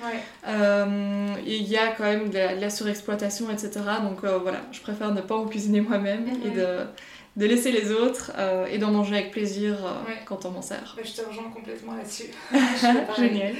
Euh, 0.47 1.27
il 1.45 1.63
y 1.67 1.77
a 1.77 1.87
quand 1.91 2.03
même 2.03 2.29
de 2.29 2.59
la, 2.59 2.69
surexploitation, 2.69 3.49
etc. 3.49 3.71
Donc 4.03 4.23
euh, 4.23 4.39
voilà, 4.39 4.61
je 4.71 4.81
préfère 4.81 5.13
ne 5.13 5.21
pas 5.21 5.35
en 5.35 5.45
cuisiner 5.45 5.79
moi-même 5.79 6.27
et 6.45 6.49
de, 6.49 6.79
de, 7.37 7.45
laisser 7.45 7.71
les 7.71 7.91
autres 7.91 8.31
et 8.69 8.77
d'en 8.77 8.91
manger 8.91 9.15
avec 9.15 9.31
plaisir 9.31 9.77
quand 10.25 10.45
on 10.45 10.51
m'en 10.51 10.61
sert. 10.61 10.97
je 11.01 11.13
te 11.13 11.25
rejoins 11.25 11.49
complètement 11.53 11.93
là-dessus. 11.93 12.31
Génial. 13.17 13.53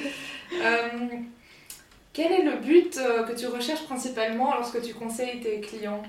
quel 2.12 2.32
est 2.34 2.44
le 2.44 2.58
but 2.58 3.00
que 3.28 3.40
tu 3.40 3.48
recherches 3.48 3.84
principalement 3.84 4.56
lorsque 4.56 4.82
tu 4.82 4.94
conseilles 4.94 5.40
tes 5.40 5.62
clients? 5.62 6.04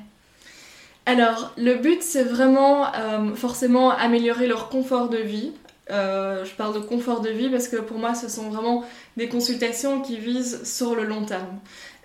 Alors, 1.05 1.53
le 1.57 1.75
but, 1.75 2.03
c'est 2.03 2.23
vraiment 2.23 2.87
euh, 2.95 3.35
forcément 3.35 3.91
améliorer 3.91 4.47
leur 4.47 4.69
confort 4.69 5.09
de 5.09 5.19
vie. 5.19 5.53
Euh, 5.91 6.45
je 6.45 6.53
parle 6.53 6.75
de 6.75 6.79
confort 6.79 7.21
de 7.21 7.31
vie 7.31 7.51
parce 7.51 7.67
que 7.67 7.77
pour 7.77 7.99
moi, 7.99 8.15
ce 8.15 8.29
sont 8.29 8.51
vraiment 8.51 8.85
des 9.17 9.29
consultations 9.29 10.01
qui 10.01 10.17
visent 10.17 10.63
sur 10.63 10.95
le 10.95 11.05
long 11.05 11.25
terme. 11.25 11.59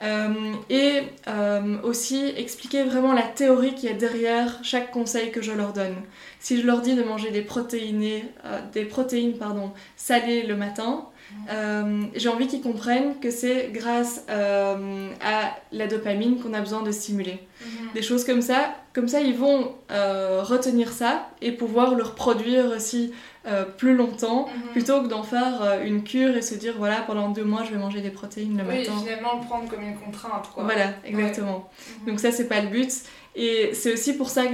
Euh, 0.04 0.54
et 0.70 1.02
aussi 1.84 2.34
expliquer 2.38 2.84
vraiment 2.84 3.14
la 3.14 3.24
théorie 3.24 3.74
qui 3.74 3.88
est 3.88 3.96
derrière 3.96 4.60
chaque 4.64 4.92
conseil 4.92 5.32
que 5.32 5.42
je 5.42 5.52
leur 5.52 5.74
donne. 5.74 5.96
Si 6.40 6.60
je 6.60 6.66
leur 6.66 6.82
dis 6.82 6.96
de 6.96 7.04
manger 7.04 7.32
des, 7.32 7.46
des 8.74 8.86
protéines 8.86 9.38
pardon, 9.38 9.72
salées 9.96 10.44
le 10.44 10.56
matin, 10.56 11.08
euh, 11.50 12.04
j'ai 12.16 12.30
envie 12.30 12.48
qu'ils 12.48 12.62
comprennent 12.62 13.20
que 13.20 13.32
c'est 13.32 13.70
grâce 13.72 14.24
euh, 14.30 15.10
à 15.24 15.56
la 15.72 15.88
dopamine 15.88 16.42
qu'on 16.42 16.54
a 16.54 16.60
besoin 16.60 16.82
de 16.82 16.92
stimuler. 16.92 17.40
Mhm. 17.62 17.90
Des 17.94 18.02
choses 18.02 18.26
comme 18.26 18.42
ça, 18.42 18.76
comme 18.94 19.08
ça 19.08 19.22
ils 19.22 19.36
vont 19.36 19.76
euh, 19.92 20.42
retenir 20.44 20.92
ça 20.92 21.30
et 21.42 21.52
pouvoir 21.52 21.96
le 21.96 22.04
reproduire 22.04 22.66
aussi 22.76 23.14
plus 23.78 23.96
longtemps 23.96 24.50
mhm. 24.50 24.72
plutôt 24.74 25.02
que 25.02 25.08
d'en 25.08 25.24
faire 25.24 25.80
une 25.82 26.04
cure 26.04 26.36
et 26.36 26.42
se 26.42 26.54
dire 26.54 26.74
voilà 26.78 26.98
pendant 27.08 27.30
deux 27.30 27.46
mois 27.46 27.64
je 27.64 27.72
vais 27.72 27.78
manger 27.78 28.02
des 28.02 28.10
protéines 28.10 28.58
le 28.58 28.66
matin. 28.66 28.92
Oui, 28.94 29.04
finalement 29.06 29.40
le 29.40 29.46
prendre 29.46 29.70
comme 29.70 29.84
une 29.84 29.98
contrainte. 29.98 30.50
Quoi. 30.54 30.66
Voilà, 30.66 30.90
exactement. 31.06 31.70
Mhm. 32.02 32.08
Donc 32.10 32.20
ça 32.20 32.34
c'est 32.34 32.50
pas 32.50 32.60
le 32.60 32.68
but. 32.68 32.92
Et 33.38 33.70
c'est 33.74 33.94
aussi 33.94 34.18
pour 34.18 34.30
ça 34.30 34.48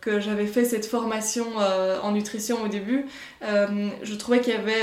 que 0.00 0.20
j'avais 0.20 0.46
fait 0.46 0.64
cette 0.64 0.86
formation 0.86 1.44
en 2.02 2.12
nutrition 2.12 2.62
au 2.62 2.68
début. 2.68 3.04
je 3.42 4.14
trouvais 4.14 4.40
qu'il 4.40 4.54
y 4.54 4.56
avait 4.56 4.82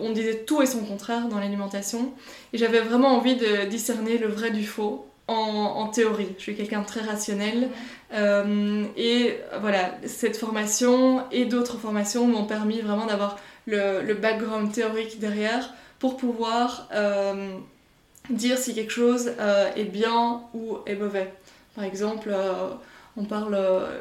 on 0.00 0.10
disait 0.10 0.44
tout 0.44 0.62
et 0.62 0.66
son 0.66 0.84
contraire 0.84 1.28
dans 1.28 1.38
l'alimentation. 1.38 2.12
Et 2.52 2.58
j'avais 2.58 2.80
vraiment 2.80 3.16
envie 3.16 3.36
de 3.36 3.66
discerner 3.66 4.18
le 4.18 4.28
vrai 4.28 4.50
du 4.50 4.64
faux 4.64 5.06
en, 5.26 5.88
théorie. 5.88 6.28
Je 6.36 6.42
suis 6.42 6.56
quelqu'un 6.56 6.82
de 6.82 6.86
très 6.86 7.00
rationnel. 7.00 7.70
Euh, 8.12 8.84
et 8.96 9.38
voilà, 9.60 9.94
cette 10.06 10.36
formation 10.36 11.24
et 11.30 11.46
d'autres 11.46 11.78
formations 11.78 12.26
m'ont 12.26 12.44
permis 12.44 12.80
vraiment 12.80 13.06
d'avoir 13.06 13.38
le, 13.66 14.12
background 14.14 14.72
théorique 14.72 15.18
derrière 15.18 15.72
pour 15.98 16.16
pouvoir 16.16 16.88
euh, 16.92 17.56
dire 18.30 18.58
si 18.58 18.74
quelque 18.74 18.92
chose 18.92 19.32
euh, 19.40 19.70
est 19.76 19.84
bien 19.84 20.42
ou 20.52 20.78
est 20.86 20.96
mauvais. 20.96 21.32
Par 21.74 21.84
exemple, 21.84 22.30
On 23.16 23.24
parle, 23.24 23.56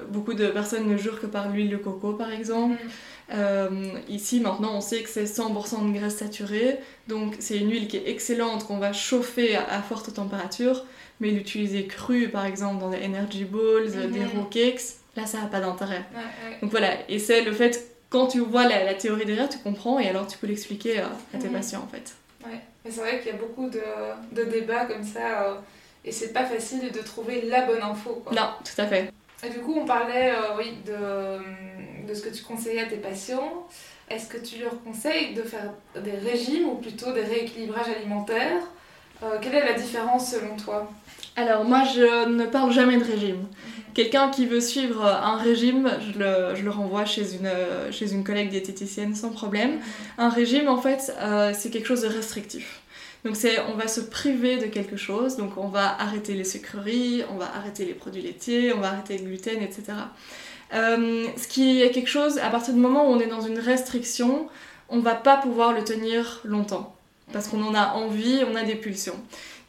beaucoup 0.09 0.33
de 0.33 0.47
personnes 0.47 0.87
ne 0.87 0.97
jurent 0.97 1.21
que 1.21 1.27
par 1.27 1.49
l'huile 1.49 1.69
de 1.69 1.77
coco 1.77 2.13
par 2.13 2.31
exemple. 2.31 2.79
Mhm. 3.29 4.01
ici 4.09 4.39
maintenant 4.39 4.75
on 4.75 4.81
sait 4.81 5.01
que 5.03 5.09
c'est 5.09 5.25
100% 5.25 5.87
de 5.87 5.97
graisse 5.97 6.17
saturée, 6.17 6.79
donc 7.07 7.35
c'est 7.39 7.57
une 7.57 7.69
huile 7.71 7.87
qui 7.87 7.97
est 7.97 8.09
excellente 8.09 8.65
qu'on 8.65 8.77
va 8.77 8.91
chauffer 8.91 9.55
à, 9.55 9.81
forte 9.81 10.13
température, 10.13 10.83
mais 11.19 11.29
l'utiliser 11.29 11.85
crue 11.85 12.29
par 12.29 12.45
exemple 12.45 12.79
dans 12.79 12.89
des 12.89 13.05
energy 13.05 13.45
balls, 13.45 13.91
des 13.91 14.19
mhm. 14.19 14.29
raw 14.35 14.45
cakes, 14.45 14.81
là 15.15 15.25
ça 15.25 15.39
n'a 15.41 15.47
pas 15.47 15.59
d'intérêt. 15.59 16.03
Donc 16.61 16.71
voilà, 16.71 16.89
et 17.07 17.19
c'est 17.19 17.43
le 17.43 17.51
fait 17.51 17.93
quand 18.13 18.27
tu 18.27 18.39
vois 18.39 18.67
la, 18.67 18.93
théorie 18.93 19.25
derrière, 19.25 19.49
tu 19.49 19.57
comprends 19.57 19.99
et 19.99 20.07
alors 20.07 20.27
tu 20.27 20.37
peux 20.37 20.45
l'expliquer 20.45 20.99
à 20.99 21.37
tes 21.39 21.47
mhm. 21.47 21.53
patients 21.53 21.81
en 21.83 21.87
fait. 21.87 22.13
Ouais, 22.45 22.59
mais 22.85 22.91
c'est 22.91 22.99
vrai 22.99 23.19
qu'il 23.19 23.31
y 23.31 23.35
a 23.35 23.39
beaucoup 23.39 23.69
de, 23.69 23.81
de 24.33 24.43
débats 24.43 24.85
comme 24.85 25.03
ça 25.03 25.43
euh, 25.43 25.55
et 26.05 26.11
c'est 26.11 26.33
pas 26.33 26.45
facile 26.45 26.91
de 26.91 26.99
trouver 26.99 27.43
la 27.43 27.65
bonne 27.65 27.81
info. 27.81 28.21
Quoi. 28.23 28.33
Non, 28.33 28.49
tout 28.63 28.81
à 28.81 28.87
fait. 28.87 29.11
Et 29.45 29.49
du 29.49 29.59
coup, 29.59 29.75
on 29.77 29.85
parlait 29.85 30.31
euh, 30.31 30.57
oui, 30.57 30.73
de, 30.85 32.07
de 32.07 32.13
ce 32.13 32.21
que 32.21 32.29
tu 32.29 32.43
conseillais 32.43 32.81
à 32.81 32.85
tes 32.85 32.97
patients. 32.97 33.67
Est-ce 34.09 34.27
que 34.27 34.37
tu 34.37 34.61
leur 34.61 34.81
conseilles 34.83 35.33
de 35.33 35.43
faire 35.43 35.73
des 36.01 36.11
régimes 36.11 36.67
ou 36.69 36.75
plutôt 36.75 37.11
des 37.13 37.23
rééquilibrages 37.23 37.89
alimentaires? 37.89 38.61
Euh, 39.21 39.37
Quelle 39.41 39.55
est 39.55 39.65
la 39.65 39.73
différence 39.73 40.31
selon 40.31 40.55
toi? 40.57 40.91
Alors, 41.35 41.63
moi, 41.63 41.83
je 41.83 42.27
ne 42.27 42.45
parle 42.45 42.71
jamais 42.71 42.97
de 42.97 43.03
régime. 43.03 43.37
Mhm. 43.37 43.47
Quelqu'un 43.93 44.29
qui 44.29 44.45
veut 44.45 44.61
suivre 44.61 45.05
un 45.05 45.37
régime, 45.37 45.89
je 45.99 46.19
le, 46.19 46.55
je 46.55 46.63
le, 46.63 46.69
renvoie 46.69 47.05
chez 47.05 47.35
une, 47.35 47.49
chez 47.91 48.11
une 48.11 48.23
collègue 48.23 48.49
diététicienne 48.49 49.15
sans 49.15 49.29
problème. 49.29 49.79
Un 50.17 50.29
régime, 50.29 50.67
en 50.67 50.77
fait, 50.77 51.13
euh, 51.19 51.53
c'est 51.57 51.69
quelque 51.69 51.87
chose 51.87 52.01
de 52.01 52.07
restrictif. 52.07 52.81
Donc 53.25 53.35
c'est, 53.37 53.59
on 53.61 53.75
va 53.75 53.87
se 53.87 54.01
priver 54.01 54.57
de 54.57 54.65
quelque 54.65 54.97
chose, 54.97 55.37
donc 55.37 55.57
on 55.57 55.67
va 55.67 55.95
arrêter 55.99 56.33
les 56.33 56.43
sucreries, 56.43 57.23
on 57.31 57.37
va 57.37 57.45
arrêter 57.55 57.85
les 57.85 57.93
produits 57.93 58.21
laitiers, 58.21 58.73
on 58.73 58.79
va 58.79 58.89
arrêter 58.89 59.17
le 59.17 59.23
gluten, 59.25 59.61
etc. 59.61 59.83
Euh, 60.73 61.27
ce 61.37 61.47
qui 61.47 61.81
est 61.81 61.91
quelque 61.91 62.09
chose, 62.09 62.37
à 62.39 62.49
partir 62.49 62.73
du 62.73 62.79
moment 62.79 63.09
où 63.09 63.13
on 63.13 63.19
est 63.19 63.27
dans 63.27 63.41
une 63.41 63.59
restriction, 63.59 64.47
on 64.89 64.99
va 64.99 65.15
pas 65.15 65.37
pouvoir 65.37 65.71
le 65.71 65.83
tenir 65.83 66.41
longtemps, 66.43 66.95
parce 67.31 67.47
qu'on 67.47 67.63
en 67.63 67.73
a 67.73 67.93
envie, 67.93 68.41
on 68.51 68.55
a 68.55 68.63
des 68.63 68.75
pulsions. 68.75 69.15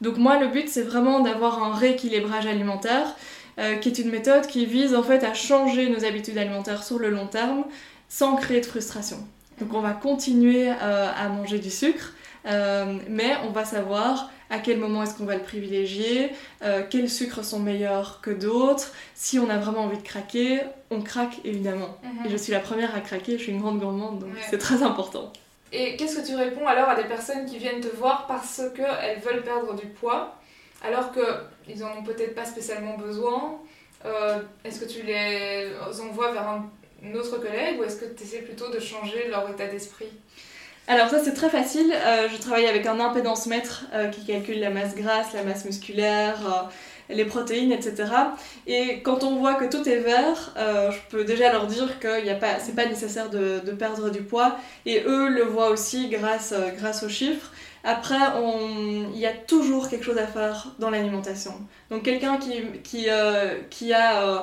Donc 0.01 0.17
moi, 0.17 0.37
le 0.37 0.47
but, 0.47 0.67
c'est 0.67 0.81
vraiment 0.81 1.21
d'avoir 1.21 1.63
un 1.63 1.73
rééquilibrage 1.73 2.47
alimentaire 2.47 3.15
euh, 3.57 3.75
qui 3.75 3.87
est 3.87 3.99
une 3.99 4.09
méthode 4.09 4.47
qui 4.47 4.65
vise 4.65 4.93
en 4.93 5.03
fait 5.03 5.23
à 5.23 5.33
changer 5.33 5.87
nos 5.89 6.03
habitudes 6.03 6.37
alimentaires 6.37 6.83
sur 6.83 6.99
le 6.99 7.09
long 7.09 7.27
terme 7.27 7.63
sans 8.09 8.35
créer 8.35 8.59
de 8.59 8.65
frustration. 8.65 9.17
Donc 9.59 9.73
on 9.73 9.79
va 9.79 9.93
continuer 9.93 10.69
euh, 10.69 11.09
à 11.15 11.29
manger 11.29 11.59
du 11.59 11.69
sucre, 11.69 12.13
euh, 12.45 12.97
mais 13.09 13.33
on 13.47 13.51
va 13.51 13.65
savoir 13.65 14.31
à 14.49 14.59
quel 14.59 14.77
moment 14.77 15.01
est-ce 15.03 15.15
qu'on 15.15 15.25
va 15.25 15.35
le 15.35 15.41
privilégier, 15.41 16.31
quels 16.91 17.09
sucres 17.09 17.43
sont 17.43 17.59
meilleurs 17.59 18.21
que 18.21 18.29
d'autres. 18.29 18.91
Si 19.15 19.39
on 19.39 19.49
a 19.49 19.57
vraiment 19.57 19.85
envie 19.85 19.97
de 19.97 20.03
craquer, 20.03 20.61
on 20.91 21.01
craque 21.01 21.39
évidemment. 21.43 21.97
Mhm. 22.03 22.27
Et 22.27 22.29
je 22.29 22.37
suis 22.37 22.51
la 22.51 22.59
première 22.59 22.95
à 22.95 22.99
craquer, 22.99 23.39
je 23.39 23.43
suis 23.43 23.51
une 23.51 23.59
grande 23.59 23.79
gourmande, 23.79 24.19
donc 24.19 24.29
c'est 24.47 24.59
très 24.59 24.83
important. 24.83 25.33
Et 25.71 25.95
qu'est-ce 25.95 26.19
que 26.19 26.27
tu 26.27 26.35
réponds 26.35 26.67
alors 26.67 26.89
à 26.89 26.95
des 26.95 27.05
personnes 27.05 27.47
qui 27.47 27.57
viennent 27.57 27.81
te 27.81 27.93
voir 27.95 28.27
parce 28.27 28.61
qu'elles 28.75 29.19
veulent 29.19 29.41
perdre 29.41 29.73
du 29.75 29.87
poids 29.87 30.37
alors 30.83 31.11
qu'ils 31.11 31.79
n'en 31.79 31.97
ont 31.97 32.03
peut-être 32.03 32.35
pas 32.35 32.45
spécialement 32.45 32.97
besoin. 32.97 33.59
Euh, 34.05 34.39
est-ce 34.63 34.79
que 34.79 34.85
tu 34.85 35.01
les 35.01 35.71
envoies 36.01 36.31
vers 36.31 36.47
un, 36.47 36.69
autre 37.13 37.37
collègue 37.37 37.79
ou 37.79 37.83
est-ce 37.83 37.97
que 37.97 38.05
tu 38.05 38.23
essaies 38.23 38.41
plutôt 38.41 38.69
de 38.69 38.79
changer 38.79 39.27
leur 39.27 39.49
état 39.49 39.67
d'esprit? 39.67 40.11
Alors 40.87 41.09
ça 41.09 41.23
c'est 41.23 41.33
très 41.33 41.49
facile, 41.49 41.91
euh, 41.93 42.27
je 42.31 42.37
travaille 42.37 42.67
avec 42.67 42.85
un 42.85 42.99
impédance 42.99 43.47
mètre 43.47 43.85
euh, 43.93 44.07
qui 44.09 44.25
calcule 44.25 44.59
la 44.59 44.69
masse 44.69 44.95
grasse, 44.95 45.33
la 45.33 45.43
masse 45.43 45.65
musculaire, 45.65 46.69
les 47.09 47.25
protéines, 47.25 47.71
etc. 47.71 48.05
Et 48.67 49.01
quand 49.01 49.23
on 49.23 49.35
voit 49.37 49.55
que 49.55 49.65
tout 49.65 49.87
est 49.87 49.99
vert, 49.99 50.53
je 50.55 50.97
peux 51.09 51.23
déjà 51.23 51.51
leur 51.51 51.67
dire 51.67 51.99
que 51.99 52.07
c'est 52.59 52.75
pas 52.75 52.87
nécessaire 52.87 53.29
de, 53.29 53.59
perdre 53.77 54.09
du 54.09 54.23
poids. 54.23 54.57
Et 54.87 55.03
eux 55.05 55.29
le 55.29 55.43
voient 55.43 55.69
aussi 55.69 56.09
grâce, 56.09 56.53
aux 57.03 57.09
chiffres. 57.09 57.51
Après, 57.85 58.17
il 59.13 59.19
y 59.19 59.27
a 59.27 59.33
toujours 59.33 59.89
quelque 59.89 60.03
chose 60.03 60.17
à 60.17 60.25
faire 60.25 60.71
dans 60.79 60.89
l'alimentation. 60.89 61.53
Donc 61.91 62.01
quelqu'un 62.03 62.37
qui, 62.37 63.09
euh, 63.09 63.59
a 63.93 64.23
euh, 64.23 64.39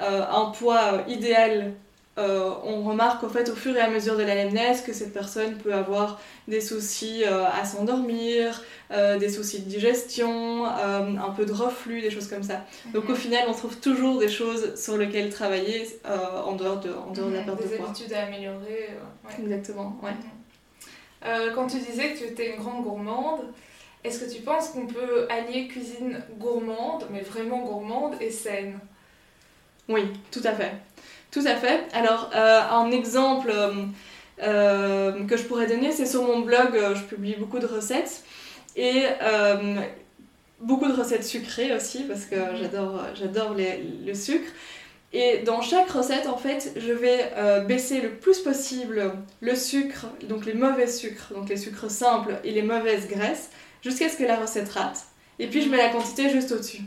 euh, 0.00 0.22
un 0.30 0.46
poids 0.46 1.04
idéal, 1.06 1.74
on 2.16 2.82
remarque 2.82 3.22
au 3.24 3.28
fait 3.28 3.48
au 3.50 3.54
fur 3.54 3.76
et 3.76 3.80
à 3.80 3.90
mesure 3.90 4.16
de 4.16 4.22
l'anamnèse 4.22 4.82
que 4.82 4.92
cette 4.92 5.12
personne 5.12 5.56
peut 5.58 5.74
avoir 5.74 6.20
des 6.48 6.60
soucis 6.60 7.24
à 7.24 7.64
s'endormir, 7.64 8.62
des 8.90 9.28
soucis 9.28 9.60
de 9.60 9.68
digestion, 9.68 10.64
un 10.64 11.30
peu 11.36 11.44
de 11.44 11.52
reflux, 11.52 12.00
des 12.00 12.10
choses 12.10 12.28
comme 12.28 12.42
ça. 12.42 12.64
Donc 12.94 13.04
au 13.04 13.12
mhm. 13.12 13.16
final, 13.16 13.44
on 13.48 13.52
trouve 13.52 13.76
toujours 13.76 14.18
des 14.18 14.28
choses 14.28 14.74
sur 14.76 14.96
lesquelles 14.96 15.30
travailler 15.30 15.86
en 16.04 16.52
dehors 16.52 16.80
de, 16.80 16.90
en 16.90 17.12
dehors 17.12 17.28
de 17.28 17.34
la 17.34 17.40
mhm. 17.40 17.46
perte 17.46 17.62
de 17.62 17.68
poids. 17.68 17.76
Des 17.76 17.84
habitudes 17.84 18.12
à 18.14 18.22
améliorer. 18.22 18.90
Exactement, 19.38 19.98
ouais. 20.02 20.12
Mhm. 20.12 20.36
Euh, 21.26 21.52
quand 21.54 21.66
tu 21.66 21.78
disais 21.78 22.12
que 22.12 22.18
tu 22.18 22.24
étais 22.24 22.54
une 22.54 22.60
grande 22.60 22.82
gourmande, 22.82 23.40
est-ce 24.04 24.24
que 24.24 24.30
tu 24.32 24.42
penses 24.42 24.68
qu'on 24.68 24.86
peut 24.86 25.26
allier 25.28 25.66
cuisine 25.66 26.22
gourmande, 26.38 27.06
mais 27.10 27.20
vraiment 27.20 27.62
gourmande, 27.62 28.14
et 28.20 28.30
saine? 28.30 28.78
Oui, 29.88 30.12
tout 30.30 30.42
à 30.44 30.52
fait. 30.52 30.72
Tout 31.36 31.46
à 31.46 31.56
fait. 31.56 31.84
Alors, 31.92 32.30
euh, 32.34 32.60
un 32.70 32.90
exemple 32.90 33.52
euh, 34.42 35.26
que 35.26 35.36
je 35.36 35.42
pourrais 35.42 35.66
donner, 35.66 35.92
c'est 35.92 36.06
sur 36.06 36.22
mon 36.22 36.40
blog, 36.40 36.70
je 36.94 37.02
publie 37.02 37.34
beaucoup 37.34 37.58
de 37.58 37.66
recettes. 37.66 38.22
Et 38.74 39.02
beaucoup 40.60 40.88
de 40.88 40.94
recettes 40.94 41.24
sucrées 41.24 41.76
aussi, 41.76 42.04
parce 42.04 42.24
que 42.24 42.36
j'adore, 42.58 43.02
j'adore 43.14 43.54
le 43.54 44.14
sucre. 44.14 44.50
Et 45.12 45.42
dans 45.44 45.60
chaque 45.60 45.90
recette, 45.90 46.26
en 46.26 46.38
fait, 46.38 46.72
je 46.74 46.92
vais 46.92 47.30
euh, 47.36 47.60
baisser 47.60 48.00
le 48.00 48.12
plus 48.12 48.38
possible 48.38 49.12
le 49.42 49.54
sucre, 49.54 50.06
donc 50.22 50.46
les 50.46 50.54
mauvais 50.54 50.86
sucres, 50.86 51.34
donc 51.34 51.50
les 51.50 51.58
sucres 51.58 51.90
simples 51.90 52.36
et 52.44 52.52
les 52.52 52.62
mauvaises 52.62 53.08
graisses, 53.08 53.50
jusqu'à 53.82 54.08
ce 54.08 54.16
que 54.16 54.24
la 54.24 54.36
recette 54.36 54.70
rate. 54.70 55.04
Et 55.38 55.48
puis 55.48 55.62
je 55.62 55.68
mets 55.68 55.76
la 55.76 55.88
quantité 55.90 56.30
juste 56.30 56.52
au-dessus. 56.52 56.82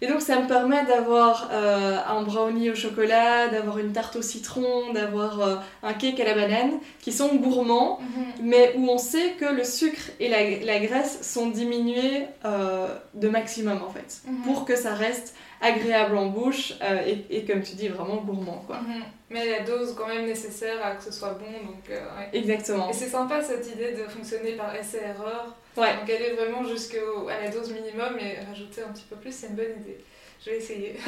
Et 0.00 0.06
donc 0.06 0.20
ça 0.20 0.40
me 0.40 0.48
permet 0.48 0.84
d'avoir 0.86 1.50
euh, 1.52 1.98
un 2.06 2.22
brownie 2.22 2.70
au 2.70 2.74
chocolat, 2.74 3.48
d'avoir 3.48 3.78
une 3.78 3.92
tarte 3.92 4.16
au 4.16 4.22
citron, 4.22 4.92
d'avoir 4.92 5.40
euh, 5.40 5.56
un 5.82 5.92
cake 5.94 6.18
à 6.20 6.24
la 6.24 6.34
banane, 6.34 6.72
qui 7.00 7.12
sont 7.12 7.34
gourmands, 7.36 8.00
mhm. 8.00 8.46
mais 8.46 8.74
où 8.76 8.88
on 8.88 8.98
sait 8.98 9.32
que 9.38 9.46
le 9.46 9.64
sucre 9.64 10.10
et 10.18 10.28
la, 10.28 10.78
graisse 10.80 11.20
sont 11.22 11.50
diminués 11.50 12.26
de 12.44 13.28
maximum 13.28 13.80
en 13.82 13.90
fait, 13.90 14.22
mhm. 14.26 14.42
pour 14.42 14.64
que 14.64 14.76
ça 14.76 14.94
reste 14.94 15.34
agréable 15.60 16.16
en 16.16 16.26
bouche 16.26 16.74
euh, 16.82 17.02
et, 17.06 17.36
et, 17.36 17.44
comme 17.44 17.62
tu 17.62 17.74
dis, 17.74 17.88
vraiment 17.88 18.16
gourmand. 18.16 18.62
Quoi. 18.66 18.76
Mhm. 18.76 19.02
Mais 19.30 19.48
la 19.48 19.60
dose 19.60 19.94
quand 19.96 20.08
même 20.08 20.26
nécessaire 20.26 20.84
à 20.84 20.92
que 20.92 21.04
ce 21.04 21.12
soit 21.12 21.34
bon. 21.34 21.50
Donc, 21.66 21.90
euh, 21.90 22.00
Exactement. 22.32 22.90
Et 22.90 22.92
c'est 22.92 23.08
sympa 23.08 23.42
cette 23.42 23.66
idée 23.72 23.92
de 23.92 24.04
fonctionner 24.04 24.52
par 24.52 24.74
essai-erreur. 24.74 25.54
Ouais. 25.80 25.96
Donc 25.96 26.10
aller 26.10 26.32
vraiment 26.32 26.64
jusqu'à 26.64 26.98
la 27.28 27.48
dose 27.50 27.72
minimum 27.72 28.18
et 28.18 28.44
rajouter 28.44 28.82
un 28.82 28.92
petit 28.92 29.06
peu 29.08 29.16
plus, 29.16 29.32
c'est 29.32 29.48
une 29.48 29.56
bonne 29.56 29.80
idée. 29.80 29.98
Je 30.44 30.50
vais 30.50 30.56
essayer. 30.58 30.96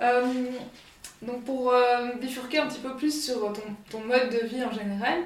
Euh, 0.00 0.32
donc 1.22 1.42
pour 1.42 1.74
bifurquer 2.20 2.58
un 2.58 2.68
petit 2.68 2.78
peu 2.78 2.94
plus 2.94 3.24
sur 3.24 3.52
ton, 3.52 3.62
ton, 3.90 3.98
mode 3.98 4.30
de 4.30 4.46
vie 4.46 4.62
en 4.62 4.70
général, 4.70 5.22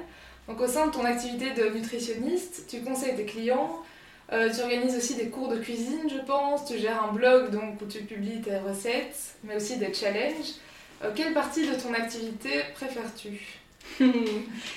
donc 0.47 0.59
au 0.61 0.65
sein 0.65 0.87
de 0.87 0.91
ton 0.91 1.05
activité 1.05 1.51
de 1.51 1.69
nutritionniste, 1.69 2.65
tu 2.67 2.81
conseilles 2.81 3.15
tes 3.15 3.25
clients 3.25 3.83
euh, 4.31 4.49
tu 4.51 4.61
organises 4.61 4.95
aussi 4.95 5.15
des 5.15 5.27
cours 5.27 5.49
de 5.49 5.57
cuisine, 5.57 6.09
je 6.09 6.19
pense. 6.25 6.65
Tu 6.65 6.79
gères 6.79 7.03
un 7.03 7.13
blog 7.13 7.51
donc, 7.51 7.81
où 7.81 7.85
tu 7.85 7.99
publies 7.99 8.41
tes 8.41 8.57
recettes, 8.57 9.35
mais 9.43 9.55
aussi 9.55 9.77
des 9.77 9.93
challenges. 9.93 10.55
Euh, 11.03 11.11
quelle 11.13 11.33
partie 11.33 11.67
de 11.67 11.75
ton 11.75 11.93
activité 11.93 12.63
préfères-tu? 12.73 13.59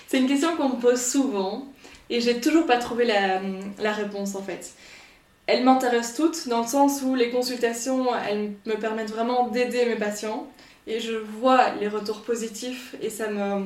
C'est 0.08 0.18
une 0.18 0.26
question 0.26 0.56
qu'on 0.56 0.70
me 0.70 0.80
pose 0.80 1.00
souvent 1.00 1.68
et 2.10 2.20
j'ai 2.20 2.40
toujours 2.40 2.66
pas 2.66 2.78
trouvé 2.78 3.04
la, 3.04 3.92
réponse 3.92 4.34
en 4.34 4.42
fait. 4.42 4.72
Elles 5.46 5.64
m'intéressent 5.64 6.16
toutes 6.16 6.48
dans 6.48 6.62
le 6.62 6.66
sens 6.66 7.02
où 7.02 7.14
les 7.14 7.30
consultations, 7.30 8.06
elles 8.28 8.52
me 8.66 8.74
permettent 8.74 9.10
vraiment 9.10 9.48
d'aider 9.48 9.86
mes 9.86 9.96
patients 9.96 10.48
et 10.86 11.00
je 11.00 11.12
vois 11.12 11.70
les 11.80 11.88
retours 11.88 12.22
positifs 12.22 12.94
et 13.00 13.10
ça 13.10 13.28
me, 13.28 13.64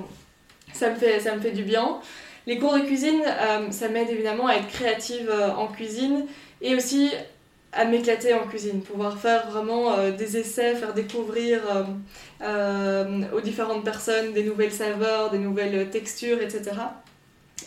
ça 0.72 0.90
me, 0.90 0.96
fait, 0.96 1.20
ça 1.20 1.34
me 1.34 1.40
fait 1.40 1.52
du 1.52 1.62
bien. 1.62 2.00
Les 2.46 2.58
cours 2.58 2.74
de 2.74 2.80
cuisine, 2.80 3.22
euh, 3.26 3.70
ça 3.70 3.88
m'aide 3.88 4.10
évidemment 4.10 4.46
à 4.46 4.54
être 4.54 4.68
créative 4.68 5.30
euh, 5.30 5.50
en 5.50 5.68
cuisine 5.68 6.26
et 6.62 6.74
aussi 6.74 7.10
à 7.72 7.84
m'éclater 7.84 8.34
en 8.34 8.46
cuisine, 8.46 8.82
pouvoir 8.82 9.18
faire 9.18 9.48
vraiment 9.48 9.92
euh, 9.92 10.10
des 10.10 10.36
essais, 10.36 10.74
faire 10.74 10.92
découvrir 10.92 11.60
aux 12.40 13.40
différentes 13.40 13.84
personnes 13.84 14.32
des 14.32 14.42
nouvelles 14.42 14.72
saveurs, 14.72 15.30
des 15.30 15.38
nouvelles 15.38 15.88
textures, 15.90 16.40
etc. 16.40 16.72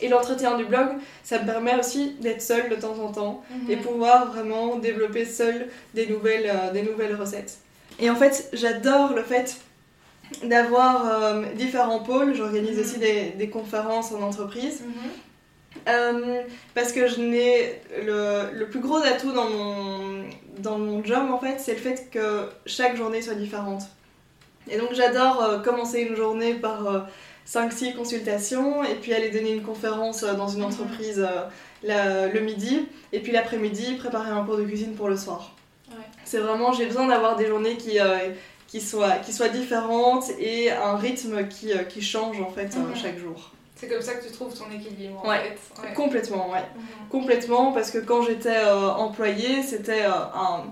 Et 0.03 0.09
l'entretien 0.09 0.57
du 0.57 0.65
blog, 0.65 0.89
ça 1.23 1.39
me 1.39 1.45
permet 1.45 1.79
aussi 1.79 2.17
d'être 2.19 2.41
seule 2.41 2.69
de 2.69 2.75
temps 2.75 2.99
en 2.99 3.11
temps 3.11 3.43
mhm. 3.49 3.71
et 3.71 3.77
pouvoir 3.77 4.31
vraiment 4.31 4.75
développer 4.75 5.25
seule 5.25 5.69
des 5.95 6.05
nouvelles, 6.07 6.51
des 6.73 6.83
nouvelles 6.83 7.15
recettes. 7.15 7.57
Et 7.99 8.09
en 8.09 8.15
fait, 8.15 8.49
j'adore 8.53 9.13
le 9.13 9.23
fait 9.23 9.57
d'avoir 10.43 11.05
euh, 11.05 11.43
différents 11.55 11.99
pôles. 11.99 12.35
J'organise 12.35 12.79
aussi 12.79 12.97
mhm. 12.97 13.37
des, 13.37 13.49
conférences 13.49 14.11
en 14.11 14.21
entreprise. 14.21 14.81
Mhm. 14.81 14.93
Euh, 15.89 16.41
parce 16.75 16.91
que 16.91 17.07
je 17.07 17.19
n'ai 17.19 17.81
le, 18.05 18.51
le, 18.53 18.67
plus 18.67 18.79
gros 18.79 18.97
atout 18.97 19.31
dans 19.31 19.49
mon, 19.49 20.23
dans 20.59 20.77
mon 20.77 21.03
job, 21.03 21.31
en 21.31 21.39
fait, 21.39 21.59
c'est 21.59 21.73
le 21.73 21.79
fait 21.79 22.09
que 22.11 22.47
chaque 22.65 22.95
journée 22.95 23.21
soit 23.21 23.35
différente. 23.35 23.83
Et 24.69 24.77
donc 24.77 24.93
j'adore 24.93 25.43
euh, 25.43 25.59
commencer 25.59 26.01
une 26.01 26.15
journée 26.15 26.53
par 26.53 27.07
5-6 27.47 27.95
consultations 27.95 28.83
et 28.83 28.95
puis 28.95 29.13
aller 29.13 29.29
donner 29.29 29.51
une 29.51 29.63
conférence 29.63 30.23
dans 30.23 30.47
une 30.47 30.59
mhm. 30.59 30.67
entreprise 30.67 31.27
le 31.83 32.39
midi 32.39 32.87
et 33.11 33.19
puis 33.19 33.31
l'après-midi 33.31 33.95
préparer 33.95 34.31
un 34.31 34.43
cours 34.45 34.57
de 34.57 34.63
cuisine 34.63 34.95
pour 34.95 35.09
le 35.09 35.17
soir. 35.17 35.55
C'est 36.25 36.39
vraiment, 36.39 36.71
j'ai 36.73 36.85
besoin 36.85 37.07
d'avoir 37.07 37.35
des 37.35 37.47
journées 37.47 37.77
qui, 37.77 37.99
qui, 38.67 38.81
soient, 38.81 39.17
qui 39.17 39.33
soient 39.33 39.49
différentes 39.49 40.29
et 40.39 40.71
un 40.71 40.95
rythme 40.95 41.47
qui, 41.47 41.71
qui 41.89 42.01
change 42.01 42.39
en 42.41 42.49
fait 42.49 42.75
mhm. 42.75 42.95
chaque 42.95 43.19
jour. 43.19 43.51
C'est 43.83 43.89
comme 43.89 44.01
ça 44.01 44.13
que 44.13 44.25
tu 44.25 44.31
trouves 44.31 44.57
ton 44.57 44.71
équilibre 44.73 45.21
en 45.25 45.31
fait. 45.33 45.57
Complètement, 45.93 46.49
ouais. 46.49 46.63
Mhm. 46.75 47.09
Complètement, 47.09 47.73
parce 47.73 47.91
que 47.91 47.97
quand 47.97 48.23
j'étais 48.23 48.55
euh, 48.55 48.89
employée, 48.91 49.61
c'était 49.61 50.05
euh, 50.05 50.11
un 50.33 50.63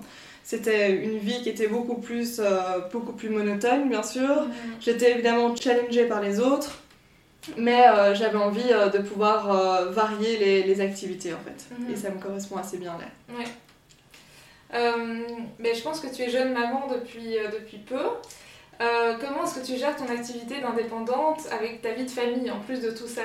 c'était 0.43 0.91
une 0.91 1.17
vie 1.17 1.41
qui 1.41 1.49
était 1.49 1.67
beaucoup 1.67 1.95
plus, 1.95 2.39
euh, 2.39 2.79
beaucoup 2.91 3.13
plus 3.13 3.29
monotone, 3.29 3.89
bien 3.89 4.03
sûr. 4.03 4.43
Mhm. 4.43 4.53
J'étais 4.79 5.11
évidemment 5.11 5.55
challengée 5.55 6.05
par 6.05 6.21
les 6.21 6.39
autres, 6.39 6.79
mais 7.57 7.83
j'avais 8.13 8.37
envie 8.37 8.69
de 8.93 8.99
pouvoir 8.99 9.91
varier 9.91 10.37
les, 10.37 10.63
les, 10.63 10.81
activités, 10.81 11.33
en 11.33 11.39
fait. 11.39 11.75
Mhm. 11.75 11.93
Et 11.93 11.95
ça 11.95 12.09
me 12.09 12.19
correspond 12.19 12.57
assez 12.57 12.77
bien 12.77 12.97
là. 12.99 13.35
Ouais. 13.35 13.45
mais 15.59 15.73
je 15.73 15.81
pense 15.81 15.99
que 15.99 16.07
tu 16.13 16.21
es 16.21 16.29
jeune 16.29 16.53
maman 16.53 16.87
depuis, 16.87 17.35
depuis 17.51 17.77
peu. 17.77 18.05
Euh, 18.81 19.13
comment 19.19 19.43
est-ce 19.43 19.59
que 19.59 19.65
tu 19.65 19.77
gères 19.77 19.95
ton 19.95 20.07
activité 20.07 20.59
d'indépendante 20.59 21.41
avec 21.51 21.81
ta 21.81 21.91
vie 21.91 22.05
de 22.05 22.09
famille 22.09 22.49
en 22.49 22.59
plus 22.59 22.81
de 22.81 22.89
tout 22.89 23.07
ça? 23.07 23.21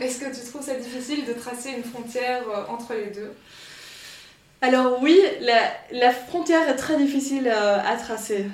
Est-ce 0.00 0.20
que 0.20 0.34
tu 0.34 0.48
trouves 0.48 0.62
ça 0.62 0.74
difficile 0.76 1.26
de 1.26 1.34
tracer 1.34 1.70
une 1.76 1.84
frontière 1.84 2.42
euh, 2.48 2.64
entre 2.68 2.94
les 2.94 3.10
deux? 3.10 3.32
Alors 4.60 5.00
oui, 5.02 5.20
la, 5.92 6.10
frontière 6.10 6.68
est 6.68 6.76
très 6.76 6.96
difficile 6.96 7.48
euh, 7.52 7.78
à 7.78 7.96
tracer. 7.96 8.46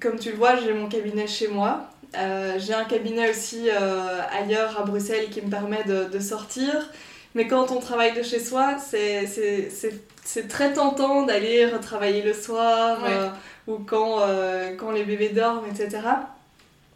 comme 0.00 0.18
tu 0.18 0.30
le 0.30 0.36
vois, 0.36 0.56
j'ai 0.56 0.72
mon 0.72 0.88
cabinet 0.88 1.26
chez 1.26 1.48
moi. 1.48 1.90
j'ai 2.14 2.74
un 2.74 2.84
cabinet 2.84 3.30
aussi 3.30 3.68
ailleurs 3.70 4.78
à 4.80 4.84
Bruxelles 4.84 5.28
qui 5.30 5.42
me 5.42 5.50
permet 5.50 5.84
de, 5.84 6.18
sortir. 6.20 6.90
Mais 7.34 7.46
quand 7.46 7.70
on 7.70 7.80
travaille 7.80 8.12
de 8.12 8.22
chez 8.22 8.40
soi, 8.40 8.76
c'est 8.78 10.48
très 10.48 10.72
tentant 10.72 11.22
d'aller 11.22 11.66
retravailler 11.66 12.22
le 12.22 12.32
soir 12.32 12.98
ou 13.66 13.78
quand, 13.86 14.20
euh, 14.20 14.74
quand 14.76 14.90
les 14.90 15.04
bébés 15.04 15.30
dorment, 15.30 15.66
etc. 15.68 16.00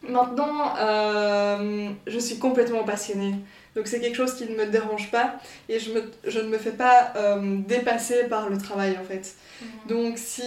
Maintenant, 0.07 0.75
euh, 0.79 1.89
je 2.07 2.19
suis 2.19 2.39
complètement 2.39 2.85
passionnée. 2.85 3.35
Donc 3.75 3.87
c'est 3.87 4.01
quelque 4.01 4.17
chose 4.17 4.35
qui 4.35 4.45
ne 4.45 4.57
me 4.57 4.67
dérange 4.67 5.11
pas 5.11 5.37
et 5.69 5.79
je, 5.79 5.93
me, 5.93 6.11
je 6.27 6.39
ne 6.41 6.49
me 6.49 6.59
fais 6.59 6.73
pas 6.73 7.13
euh, 7.17 7.59
dépasser 7.67 8.25
par 8.25 8.49
le 8.49 8.59
travail 8.59 8.97
en 9.01 9.05
fait. 9.05 9.35
Mhm. 9.61 9.69
Donc 9.89 10.19
si 10.19 10.43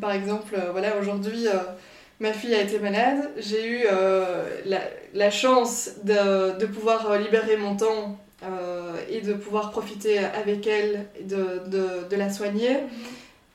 par 0.00 0.12
exemple, 0.12 0.56
voilà, 0.72 0.96
aujourd'hui 0.98 1.46
ma 2.20 2.32
fille 2.32 2.54
a 2.54 2.60
été 2.62 2.78
malade, 2.78 3.30
j'ai 3.38 3.68
eu 3.68 3.84
la, 4.64 4.80
la, 5.14 5.30
chance 5.30 5.90
de, 6.04 6.58
de, 6.58 6.66
pouvoir 6.66 7.18
libérer 7.18 7.56
mon 7.56 7.76
temps 7.76 8.18
et 9.10 9.20
de 9.20 9.34
pouvoir 9.34 9.70
profiter 9.70 10.18
avec 10.18 10.66
elle, 10.66 11.06
de, 11.22 11.62
de, 11.68 12.08
de 12.08 12.16
la 12.16 12.30
soigner. 12.30 12.74
Mhm. 12.74 12.88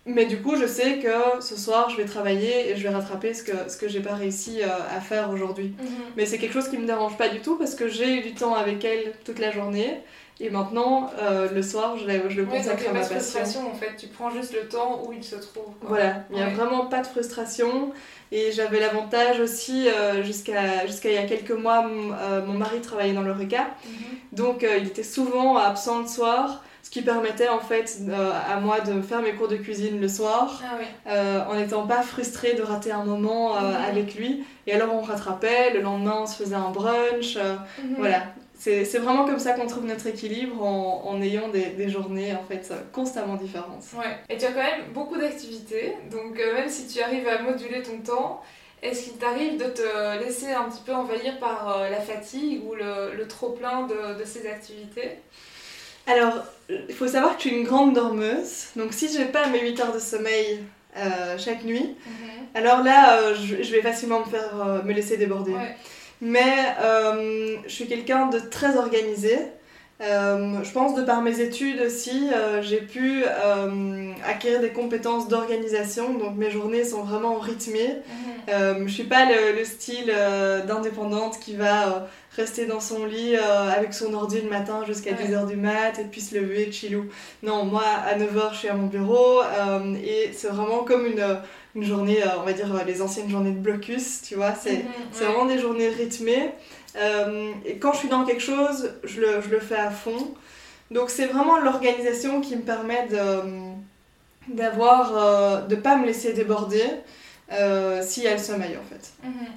Mais 0.05 0.25
du 0.25 0.41
coup, 0.41 0.55
je 0.55 0.65
sais 0.65 0.97
que 0.97 1.41
ce 1.41 1.55
soir, 1.55 1.89
je 1.91 1.97
vais 1.97 2.05
travailler 2.05 2.71
et 2.71 2.75
je 2.75 2.81
vais 2.81 2.89
rattraper 2.89 3.35
ce 3.35 3.43
que, 3.43 3.69
ce 3.69 3.77
que 3.77 3.87
j'ai 3.87 3.99
pas 3.99 4.15
réussi 4.15 4.61
euh, 4.61 4.67
à 4.89 4.99
faire 4.99 5.29
aujourd'hui. 5.29 5.75
Mhm. 5.79 5.87
Mais 6.17 6.25
c'est 6.25 6.39
quelque 6.39 6.53
chose 6.53 6.69
qui 6.69 6.77
me 6.77 6.87
dérange 6.87 7.17
pas 7.17 7.29
du 7.29 7.39
tout 7.39 7.55
parce 7.57 7.75
que 7.75 7.87
j'ai 7.87 8.17
eu 8.17 8.21
du 8.21 8.33
temps 8.33 8.55
avec 8.55 8.83
elle 8.83 9.13
toute 9.23 9.37
la 9.37 9.51
journée. 9.51 9.99
Et 10.39 10.49
maintenant, 10.49 11.11
euh, 11.19 11.49
le 11.51 11.61
soir, 11.61 11.97
je, 11.97 12.29
je 12.29 12.41
le 12.41 12.45
consacre 12.47 12.89
à 12.89 12.93
ma 12.93 12.99
passion. 13.01 13.15
frustration 13.15 13.71
en 13.71 13.75
fait, 13.75 13.95
tu 13.95 14.07
prends 14.07 14.31
juste 14.31 14.53
le 14.53 14.67
temps 14.67 15.03
où 15.05 15.13
il 15.13 15.23
se 15.23 15.35
trouve. 15.35 15.65
Voilà, 15.83 16.23
il 16.31 16.37
n'y 16.37 16.41
a 16.41 16.49
vraiment 16.49 16.87
pas 16.87 17.01
de 17.01 17.07
frustration. 17.07 17.91
Et 18.31 18.51
j'avais 18.51 18.79
l'avantage 18.79 19.39
aussi, 19.39 19.87
euh, 19.87 20.23
jusqu'à 20.23 20.83
il 21.03 21.13
y 21.13 21.17
a 21.17 21.25
quelques 21.25 21.51
mois, 21.51 21.83
mon 21.83 22.53
mari 22.53 22.81
travaillait 22.81 23.13
dans 23.13 23.21
le 23.21 23.33
RECA. 23.33 23.65
Mhm. 23.85 23.91
Donc 24.31 24.65
il 24.65 24.87
était 24.87 25.03
souvent 25.03 25.57
absent 25.57 26.01
le 26.01 26.07
soir 26.07 26.63
ce 26.91 26.99
qui 26.99 27.05
permettait 27.05 27.47
en 27.47 27.61
fait 27.61 27.99
euh, 28.09 28.31
à 28.49 28.59
moi 28.59 28.81
de 28.81 29.01
faire 29.01 29.21
mes 29.21 29.31
cours 29.31 29.47
de 29.47 29.55
cuisine 29.55 30.01
le 30.01 30.09
soir 30.09 30.61
ah 30.61 31.09
euh, 31.09 31.45
en 31.45 31.55
n'étant 31.55 31.87
pas 31.87 32.01
frustrée 32.01 32.53
de 32.53 32.61
rater 32.61 32.91
un 32.91 33.05
moment 33.05 33.55
euh, 33.55 33.61
mhm. 33.61 33.75
avec 33.75 34.15
lui. 34.15 34.43
Et 34.67 34.73
alors 34.73 34.93
on 34.93 34.99
rattrapait, 34.99 35.71
le 35.73 35.79
lendemain 35.79 36.17
on 36.23 36.25
se 36.25 36.35
faisait 36.35 36.55
un 36.55 36.69
brunch, 36.69 37.37
mhm. 37.37 37.95
voilà. 37.97 38.23
C'est 38.57 38.99
vraiment 38.99 39.25
comme 39.25 39.39
ça 39.39 39.53
qu'on 39.53 39.65
trouve 39.65 39.85
notre 39.85 40.05
équilibre 40.05 40.61
en, 40.61 41.05
en 41.07 41.19
ayant 41.21 41.47
des, 41.47 41.67
des, 41.67 41.89
journées 41.89 42.35
en 42.35 42.43
fait 42.43 42.71
constamment 42.91 43.33
différentes. 43.33 43.83
Ouais. 43.97 44.19
Et 44.29 44.37
tu 44.37 44.45
as 44.45 44.51
quand 44.51 44.61
même 44.61 44.91
beaucoup 44.93 45.17
d'activités, 45.17 45.93
donc 46.11 46.35
même 46.35 46.69
si 46.69 46.85
tu 46.85 47.01
arrives 47.01 47.27
à 47.27 47.41
moduler 47.41 47.81
ton 47.81 47.99
temps, 47.99 48.43
est-ce 48.83 49.05
qu'il 49.05 49.17
t'arrive 49.17 49.57
de 49.57 49.65
te 49.65 50.19
laisser 50.23 50.51
un 50.51 50.65
petit 50.65 50.83
peu 50.85 50.93
envahir 50.93 51.39
par 51.39 51.79
la 51.89 52.01
fatigue 52.01 52.61
ou 52.63 52.75
le, 52.75 53.15
le 53.17 53.27
trop-plein 53.27 53.87
de, 53.87 54.19
de 54.19 54.25
ces 54.25 54.47
activités? 54.47 55.17
Alors, 56.07 56.43
il 56.69 56.95
faut 56.95 57.07
savoir 57.07 57.37
que 57.37 57.43
je 57.43 57.49
suis 57.49 57.57
une 57.57 57.63
grande 57.63 57.93
dormeuse. 57.93 58.67
Donc, 58.75 58.93
si 58.93 59.11
je 59.11 59.19
n'ai 59.19 59.25
pas 59.25 59.47
mes 59.47 59.61
8 59.61 59.79
heures 59.81 59.93
de 59.93 59.99
sommeil 59.99 60.59
euh, 60.97 61.37
chaque 61.37 61.63
nuit, 61.63 61.95
mhm. 62.05 62.45
alors 62.55 62.83
là, 62.83 63.19
euh, 63.19 63.35
je, 63.35 63.71
vais 63.71 63.81
facilement 63.81 64.19
me 64.19 64.25
faire 64.25 64.61
euh, 64.65 64.83
me 64.83 64.93
laisser 64.93 65.17
déborder. 65.17 65.53
Mais 66.21 66.75
je 67.65 67.69
suis 67.69 67.87
quelqu'un 67.87 68.27
de 68.27 68.39
très 68.39 68.77
organisé. 68.77 69.37
je 69.99 70.71
pense 70.71 70.93
de 70.95 71.01
par 71.01 71.21
mes 71.21 71.39
études 71.39 71.81
aussi, 71.81 72.29
j'ai 72.61 72.81
pu 72.81 73.23
acquérir 74.27 74.59
des 74.61 74.69
compétences 74.69 75.27
d'organisation. 75.27 76.13
Donc, 76.13 76.35
mes 76.35 76.51
journées 76.51 76.83
sont 76.83 77.01
vraiment 77.01 77.39
rythmées. 77.39 77.95
Mhm. 78.47 78.87
je 78.87 78.93
suis 78.93 79.05
pas 79.05 79.25
le, 79.25 79.57
le 79.57 79.65
style 79.65 80.13
d'indépendante 80.67 81.39
qui 81.39 81.55
va 81.55 82.07
rester 82.35 82.65
dans 82.65 82.79
son 82.79 83.05
lit 83.05 83.35
euh, 83.35 83.69
avec 83.69 83.93
son 83.93 84.13
ordi 84.13 84.39
le 84.41 84.49
matin 84.49 84.83
jusqu'à 84.85 85.11
10h 85.11 85.47
du 85.47 85.57
mat 85.57 85.99
et 85.99 86.05
puis 86.05 86.21
se 86.21 86.35
lever 86.35 86.71
chillou. 86.71 87.05
Non, 87.43 87.65
moi 87.65 87.83
à 87.83 88.17
9h 88.17 88.53
je 88.53 88.57
suis 88.57 88.67
à 88.69 88.73
mon 88.73 88.87
bureau 88.87 89.41
euh, 89.41 89.95
et 89.95 90.31
c'est 90.33 90.47
vraiment 90.47 90.83
comme 90.83 91.05
une, 91.05 91.39
une 91.75 91.83
journée, 91.83 92.23
euh, 92.23 92.39
on 92.39 92.43
va 92.43 92.53
dire 92.53 92.67
les 92.85 93.01
anciennes 93.01 93.29
journées 93.29 93.51
de 93.51 93.59
blocus, 93.59 94.21
tu 94.21 94.35
vois, 94.35 94.53
c'est 94.55 94.77
mhm, 94.77 94.83
vraiment 95.11 95.45
des 95.45 95.59
journées 95.59 95.89
rythmées. 95.89 96.51
et 97.65 97.77
quand 97.79 97.93
je 97.93 97.99
suis 97.99 98.09
dans 98.09 98.23
quelque 98.25 98.43
chose, 98.43 98.93
je 99.03 99.21
le, 99.21 99.41
je 99.41 99.49
le 99.49 99.59
fais 99.59 99.75
à 99.75 99.91
fond. 99.91 100.33
Donc 100.89 101.09
c'est 101.09 101.27
vraiment 101.27 101.57
l'organisation 101.57 102.41
qui 102.41 102.55
me 102.55 102.61
permet 102.61 103.07
de 103.07 103.41
d'avoir 104.47 105.67
de 105.67 105.75
pas 105.75 105.97
me 105.97 106.05
laisser 106.05 106.33
déborder 106.33 106.83
s'il 108.01 108.23
y 108.23 108.27
a 108.27 108.33
le 108.33 108.41
sommeil 108.41 108.77
en 108.77 108.83
fait. 108.89 109.11
Mhm. 109.23 109.47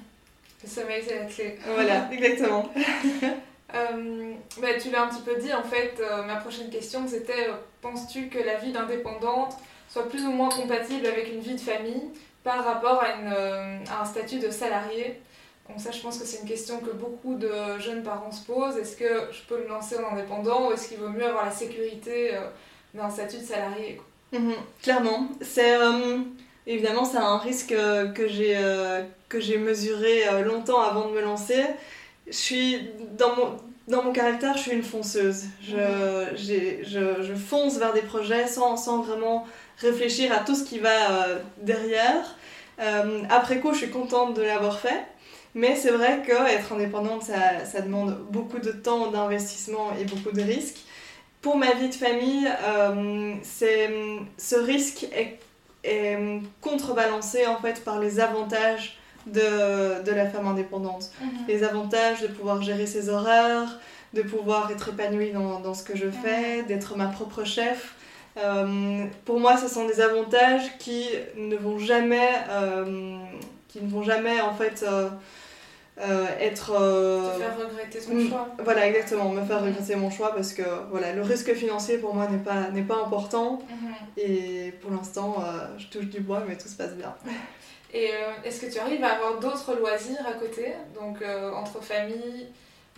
Le 0.65 0.71
sommeil, 0.71 1.03
c'est 1.07 1.19
la 1.19 1.25
clé. 1.25 1.59
Voilà, 1.75 2.09
exactement. 2.11 2.67
Euh, 3.75 4.33
bah, 4.59 4.67
tu 4.81 4.89
l'as 4.89 5.03
un 5.03 5.07
petit 5.09 5.21
peu 5.21 5.35
dit, 5.35 5.53
en 5.53 5.63
fait, 5.63 5.93
euh, 5.99 6.23
ma 6.23 6.37
prochaine 6.37 6.69
question 6.69 7.07
c'était 7.07 7.49
euh, 7.49 7.53
penses-tu 7.81 8.29
que 8.29 8.39
la 8.39 8.55
vie 8.55 8.71
d'indépendante 8.71 9.53
soit 9.89 10.09
plus 10.09 10.25
ou 10.25 10.31
moins 10.31 10.49
compatible 10.49 11.05
avec 11.05 11.31
une 11.31 11.39
vie 11.39 11.53
de 11.53 11.59
famille 11.59 12.03
par 12.43 12.63
rapport 12.63 13.03
à, 13.03 13.13
une, 13.13 13.87
à 13.89 14.01
un 14.01 14.05
statut 14.05 14.39
de 14.39 14.49
salarié? 14.49 15.21
Donc 15.69 15.79
ça, 15.79 15.91
je 15.91 16.01
pense 16.01 16.17
que 16.17 16.25
c'est 16.25 16.41
une 16.41 16.47
question 16.47 16.79
que 16.79 16.91
beaucoup 16.91 17.35
de 17.35 17.51
jeunes 17.79 18.01
parents 18.01 18.31
se 18.31 18.45
posent. 18.45 18.77
Est-ce 18.77 18.97
que 18.97 19.29
je 19.31 19.41
peux 19.47 19.61
me 19.61 19.67
lancer 19.67 19.97
en 19.97 20.13
indépendant 20.13 20.69
ou 20.69 20.71
est-ce 20.71 20.87
qu'il 20.87 20.97
vaut 20.97 21.09
mieux 21.09 21.25
avoir 21.25 21.45
la 21.45 21.51
sécurité 21.51 22.31
d'un 22.93 23.09
statut 23.09 23.37
de 23.37 23.43
salarié 23.43 24.01
mhm, 24.31 24.53
Clairement. 24.81 25.27
C'est 25.41 25.75
évidemment 26.67 27.05
c'est 27.05 27.17
un 27.17 27.37
risque 27.37 27.75
que 28.15 28.27
j'ai 28.27 28.55
que 29.29 29.39
j'ai 29.39 29.57
mesuré 29.57 30.27
euh, 30.27 30.43
longtemps 30.43 30.81
avant 30.81 31.09
de 31.09 31.13
me 31.13 31.21
lancer. 31.21 31.63
Je 32.27 32.33
suis 32.33 32.89
dans 33.17 33.35
mon, 33.35 33.57
dans 33.87 34.03
mon 34.03 34.11
caractère, 34.11 34.55
je 34.57 34.61
suis 34.63 34.71
une 34.71 34.83
fonceuse. 34.83 35.45
Je, 35.61 36.27
je, 36.35 37.21
je, 37.21 37.35
fonce 37.35 37.77
vers 37.77 37.93
des 37.93 38.01
projets 38.01 38.47
sans, 38.47 38.77
sans, 38.77 39.01
vraiment 39.01 39.45
réfléchir 39.77 40.31
à 40.31 40.39
tout 40.39 40.55
ce 40.55 40.63
qui 40.63 40.79
va 40.79 40.89
euh, 41.11 41.39
derrière. 41.61 42.35
Euh, 42.79 43.23
après 43.29 43.59
coup, 43.59 43.73
je 43.73 43.79
suis 43.79 43.89
contente 43.89 44.35
de 44.35 44.41
l'avoir 44.41 44.79
fait. 44.79 45.03
Mais 45.53 45.77
c'est 45.77 45.91
vrai 45.91 46.21
qu'être 46.25 46.73
indépendante, 46.73 47.23
ça, 47.23 47.63
ça, 47.63 47.79
demande 47.79 48.17
beaucoup 48.29 48.59
de 48.59 48.71
temps, 48.71 49.09
d'investissement 49.11 49.93
et 49.99 50.03
beaucoup 50.03 50.35
de 50.35 50.41
risques. 50.41 50.79
Pour 51.41 51.55
ma 51.55 51.73
vie 51.73 51.87
de 51.87 51.93
famille, 51.93 52.49
c'est 53.43 53.89
ce 54.37 54.55
risque 54.55 55.03
est, 55.15 55.39
est 55.85 56.17
contrebalancé 56.61 57.47
en 57.47 57.57
fait 57.57 57.83
par 57.83 57.99
les 57.99 58.19
avantages 58.19 58.97
de, 59.27 60.03
de 60.03 60.11
la 60.11 60.27
femme 60.29 60.47
indépendante. 60.47 61.11
Mhm. 61.21 61.29
Les 61.47 61.63
avantages 61.63 62.21
de 62.21 62.27
pouvoir 62.27 62.61
gérer 62.61 62.85
ses 62.85 63.09
horaires, 63.09 63.79
de 64.13 64.21
pouvoir 64.21 64.71
être 64.71 64.89
épanouie 64.89 65.31
dans, 65.31 65.59
dans 65.59 65.73
ce 65.73 65.83
que 65.83 65.95
je 65.95 66.09
fais, 66.09 66.61
mhm. 66.61 66.67
d'être 66.67 66.97
ma 66.97 67.07
propre 67.07 67.43
chef. 67.43 67.95
Euh, 68.37 69.05
pour 69.23 69.39
moi, 69.39 69.57
ce 69.57 69.67
sont 69.67 69.87
des 69.87 70.01
avantages 70.01 70.77
qui 70.77 71.07
ne 71.37 71.55
vont 71.55 71.79
jamais, 71.79 72.29
euh, 72.49 73.15
qui 73.69 73.81
ne 73.81 73.89
vont 73.89 74.03
jamais 74.03 74.41
en 74.41 74.53
fait 74.53 74.85
euh, 76.01 76.25
être. 76.39 76.67
Te 76.73 77.39
faire 77.39 77.57
regretter 77.57 77.99
ton 78.01 78.13
mm, 78.15 78.29
choix. 78.29 78.47
Voilà, 78.63 78.87
exactement, 78.87 79.29
me 79.29 79.43
faire 79.45 79.61
regretter 79.63 79.95
mon 79.95 80.09
choix 80.09 80.33
parce 80.35 80.53
que 80.53 80.63
voilà, 80.91 81.13
le 81.13 81.21
risque 81.21 81.53
financier 81.53 81.97
pour 81.97 82.13
moi 82.13 82.27
n'est 82.27 82.37
pas, 82.43 82.69
n'est 82.71 82.81
pas 82.83 82.97
important 82.97 83.59
Mhm. 83.69 83.93
et 84.17 84.71
pour 84.81 84.91
l'instant, 84.91 85.35
euh, 85.39 85.67
je 85.77 85.87
touche 85.87 86.05
du 86.07 86.19
bois, 86.21 86.43
mais 86.47 86.57
tout 86.57 86.67
se 86.67 86.75
passe 86.75 86.93
bien. 86.93 87.13
Et 87.93 88.09
euh, 88.11 88.31
est-ce 88.43 88.59
que 88.59 88.69
tu 88.69 88.77
arrives 88.77 89.03
à 89.05 89.13
avoir 89.13 89.39
d'autres 89.39 89.73
loisirs 89.75 90.25
à 90.27 90.33
côté? 90.33 90.73
Donc 90.99 91.21
euh, 91.21 91.53
entre 91.53 91.81
famille, 91.81 92.47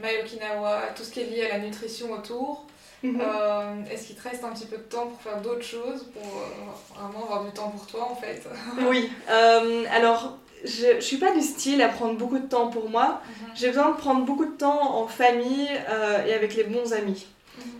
Mai 0.02 0.22
Okinawa, 0.24 0.82
tout 0.96 1.04
ce 1.04 1.12
qui 1.12 1.20
est 1.20 1.26
lié 1.26 1.46
à 1.46 1.58
la 1.58 1.60
nutrition 1.64 2.12
autour. 2.14 2.66
Mhm. 3.04 3.22
Euh, 3.22 3.74
est-ce 3.92 4.08
qu'il 4.08 4.16
te 4.16 4.28
reste 4.28 4.44
un 4.44 4.50
petit 4.50 4.66
peu 4.66 4.78
de 4.78 4.82
temps 4.82 5.06
pour 5.06 5.22
faire 5.22 5.40
d'autres 5.42 5.62
choses, 5.62 6.04
pour 6.14 6.24
euh, 6.24 7.00
vraiment 7.00 7.26
avoir 7.26 7.44
du 7.46 7.52
temps 7.52 7.70
pour 7.70 7.86
toi 7.86 8.08
en 8.10 8.16
fait? 8.16 8.42
Oui, 8.90 9.12
euh, 9.30 9.84
alors 9.92 10.38
je, 10.64 10.96
je 10.96 11.02
suis 11.02 11.18
pas 11.18 11.34
du 11.34 11.42
style 11.42 11.82
à 11.82 11.90
prendre 11.90 12.18
beaucoup 12.18 12.40
de 12.40 12.48
temps 12.48 12.70
pour 12.70 12.90
moi. 12.90 13.22
J'ai 13.56 13.68
besoin 13.70 13.92
de 13.92 13.98
prendre 13.98 14.26
beaucoup 14.26 14.46
de 14.46 14.58
temps 14.58 14.96
en 14.98 15.08
famille 15.08 15.70
euh, 15.90 16.26
et 16.26 16.34
avec 16.34 16.56
les 16.56 16.64
bons 16.64 16.94
amis. 16.94 17.28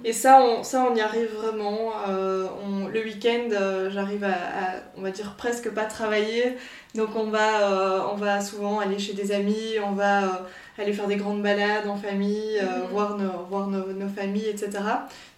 Et 0.04 0.14
ça, 0.14 0.42
on, 0.42 0.64
ça, 0.64 0.88
on 0.90 0.96
y 0.96 1.02
arrive 1.02 1.30
vraiment. 1.34 1.92
Euh, 2.08 2.48
on- 2.66 2.88
le 2.88 3.02
week-end, 3.04 3.50
euh, 3.52 3.90
j'arrive 3.92 4.24
à, 4.24 4.30
à, 4.30 4.76
on 4.98 5.02
va 5.02 5.12
dire, 5.12 5.36
presque 5.38 5.70
pas 5.72 5.86
travailler. 5.86 6.58
Donc 6.96 7.10
on 7.16 7.26
va, 7.26 7.70
euh, 7.72 8.00
on 8.12 8.16
va 8.16 8.42
souvent 8.42 8.80
aller 8.80 8.98
chez 9.00 9.14
des 9.14 9.32
amis, 9.32 9.74
on 9.86 9.92
va 9.92 10.48
aller 10.80 10.94
faire 10.94 11.08
des 11.08 11.16
grandes 11.16 11.42
balades 11.44 11.88
en 11.88 11.96
famille, 11.98 12.60
Mhm. 12.62 12.88
voir, 12.92 13.18
nos, 13.18 13.44
voir 13.50 13.68
nos, 13.68 13.88
nos 13.94 14.08
familles, 14.08 14.48
etc. 14.50 14.70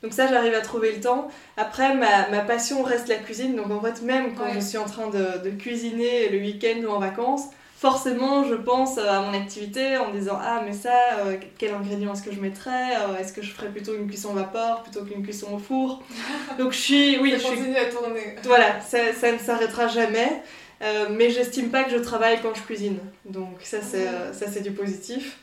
Donc 0.04 0.14
ça, 0.14 0.28
j'arrive 0.28 0.54
à 0.54 0.62
trouver 0.62 0.92
le 0.94 1.02
temps. 1.02 1.30
Après, 1.58 1.96
ma, 1.96 2.30
ma 2.30 2.40
passion 2.42 2.84
reste 2.84 3.08
la 3.08 3.16
cuisine. 3.16 3.56
Donc 3.56 3.72
en 3.72 3.82
fait, 3.82 4.02
même 4.04 4.36
quand 4.36 4.44
Ouais. 4.46 4.54
je 4.56 4.60
suis 4.60 4.78
en 4.78 4.86
train 4.86 5.08
de, 5.10 5.44
de 5.44 5.50
cuisiner 5.50 6.30
le 6.30 6.38
week-end 6.40 6.82
ou 6.88 6.92
en 6.92 7.00
vacances, 7.00 7.46
forcément, 7.80 8.44
je 8.44 8.56
pense 8.56 8.98
à 8.98 9.22
mon 9.22 9.34
activité 9.34 9.98
en 9.98 10.12
disant 10.12 10.38
Ah, 10.42 10.62
mais 10.66 10.74
ça, 10.74 10.94
euh, 11.20 11.38
quel 11.58 11.74
ingrédient 11.74 12.14
est-ce 12.14 12.24
que 12.24 12.32
je 12.34 12.40
mettrais 12.42 12.96
Euh, 12.98 13.18
Est-ce 13.18 13.32
que 13.34 13.42
je 13.42 13.52
ferais 13.52 13.70
plutôt 13.70 13.96
une 13.96 14.08
cuisson 14.08 14.34
vapeur 14.34 14.84
plutôt 14.84 15.04
qu'une 15.06 15.24
cuisson 15.24 15.54
au 15.54 15.58
four? 15.60 16.04
Donc, 16.60 16.74
je 16.74 16.78
suis. 16.78 17.18
Oui, 17.20 17.32
Ça 17.32 17.38
je 17.38 17.44
suis. 17.44 17.56
continue 17.56 17.78
à 17.78 17.86
tourner. 17.86 18.36
Voilà, 18.44 18.82
ça, 18.82 18.98
ça 19.20 19.32
ne 19.32 19.38
s'arrêtera 19.38 19.88
jamais. 19.88 20.42
Euh, 20.82 21.08
mais 21.12 21.30
j'estime 21.30 21.70
pas 21.72 21.84
que 21.84 21.92
je 21.92 21.98
travaille 21.98 22.40
quand 22.42 22.54
je 22.56 22.62
cuisine. 22.62 23.00
Donc, 23.26 23.58
ça, 23.64 23.78
c'est 23.82 24.08
euh, 24.08 24.32
ça, 24.34 24.46
c'est 24.52 24.62
du 24.62 24.72
positif. 24.72 25.38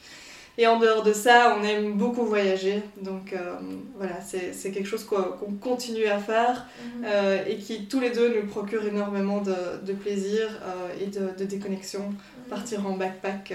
Et 0.59 0.67
en 0.67 0.79
dehors 0.79 1.03
de 1.03 1.13
ça, 1.13 1.57
on 1.59 1.63
aime 1.65 1.93
beaucoup 1.95 2.25
voyager. 2.25 2.83
Donc, 3.03 3.33
euh, 3.35 3.57
voilà, 3.97 4.15
c'est 4.23 4.71
quelque 4.71 4.87
chose 4.89 5.05
qu'on 5.05 5.53
continue 5.61 6.07
à 6.07 6.19
faire. 6.19 6.67
Mhm. 6.97 7.05
Euh, 7.05 7.45
et 7.47 7.57
qui 7.59 7.87
tous 7.87 8.01
les 8.01 8.11
deux 8.11 8.41
nous 8.41 8.47
procure 8.49 8.85
énormément 8.87 9.43
de, 9.43 9.55
de 9.83 9.93
plaisir 9.93 10.49
euh, 10.63 10.89
et 11.03 11.07
de, 11.07 11.31
de 11.39 11.45
déconnexion. 11.45 12.13
Partir 12.49 12.87
en 12.87 12.93
backpack, 12.93 13.53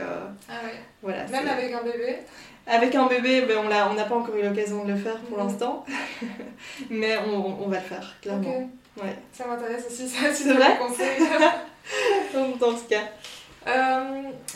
Ah 0.50 0.54
ouais. 0.66 0.74
voilà. 1.02 1.26
Même 1.28 1.48
avec 1.48 1.72
un 1.74 1.82
bébé 1.82 2.18
Avec 2.68 2.94
un 2.94 3.08
bébé, 3.08 3.42
ben, 3.48 3.58
on 3.66 3.94
n'a 3.94 4.04
pas 4.04 4.16
encore 4.16 4.36
eu 4.36 4.44
l'occasion 4.44 4.84
de 4.84 4.92
le 4.92 4.98
faire 4.98 5.18
pour 5.22 5.38
Mhm. 5.38 5.44
l'instant, 5.48 5.86
mais 6.90 7.18
on, 7.26 7.64
on 7.64 7.68
va 7.68 7.78
le 7.78 7.84
faire, 7.84 8.14
clairement. 8.22 8.58
Ok. 8.98 9.04
Ouais. 9.04 9.16
Ça 9.32 9.48
m'intéresse 9.48 9.86
aussi, 9.90 10.08
ça, 10.10 10.32
si 10.34 10.44
C'est 10.44 10.50
tu 10.50 10.56
vrai? 10.56 10.78
Donc, 12.34 12.58
dans 12.60 12.78
ce 12.78 12.84
cas. 12.84 13.04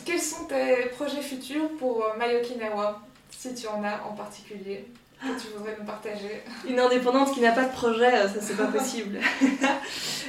Quels 0.03 0.19
sont 0.21 0.45
tes 0.45 0.87
projets 0.95 1.21
futurs 1.21 1.69
pour 1.79 2.03
euh, 2.03 2.17
Mai 2.17 2.35
Okinawa, 2.37 3.01
si 3.29 3.53
tu 3.53 3.67
en 3.67 3.83
as 3.83 4.01
en 4.09 4.13
particulier, 4.13 4.85
que 5.21 5.41
tu 5.41 5.47
voudrais 5.55 5.75
nous 5.79 5.85
partager? 5.85 6.41
Une 6.67 6.79
indépendante 6.79 7.33
qui 7.33 7.39
n'a 7.41 7.51
pas 7.53 7.63
de 7.63 7.71
projet, 7.71 8.13
euh, 8.13 8.27
ça 8.27 8.41
c'est 8.41 8.57
pas 8.57 8.65
possible. 8.77 9.19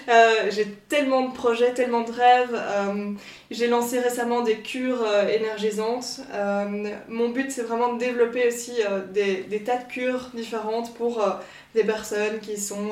Euh, 0.08 0.50
J'ai 0.50 0.66
tellement 0.88 1.22
de 1.28 1.34
projets, 1.34 1.74
tellement 1.74 2.02
de 2.02 2.12
rêves. 2.12 2.54
Euh, 2.54 3.10
J'ai 3.50 3.66
lancé 3.66 3.98
récemment 3.98 4.42
des 4.42 4.60
cures 4.60 5.02
euh, 5.02 5.26
énergisantes. 5.26 6.20
Mon 7.08 7.30
but 7.30 7.50
c'est 7.50 7.62
vraiment 7.64 7.94
de 7.94 7.98
développer 7.98 8.46
aussi 8.46 8.74
des, 9.12 9.38
des 9.42 9.64
tas 9.64 9.78
de 9.78 9.88
cures 9.88 10.30
différentes 10.32 10.94
pour 10.94 11.20
des 11.74 11.82
personnes 11.82 12.38
qui 12.38 12.56
sont 12.56 12.90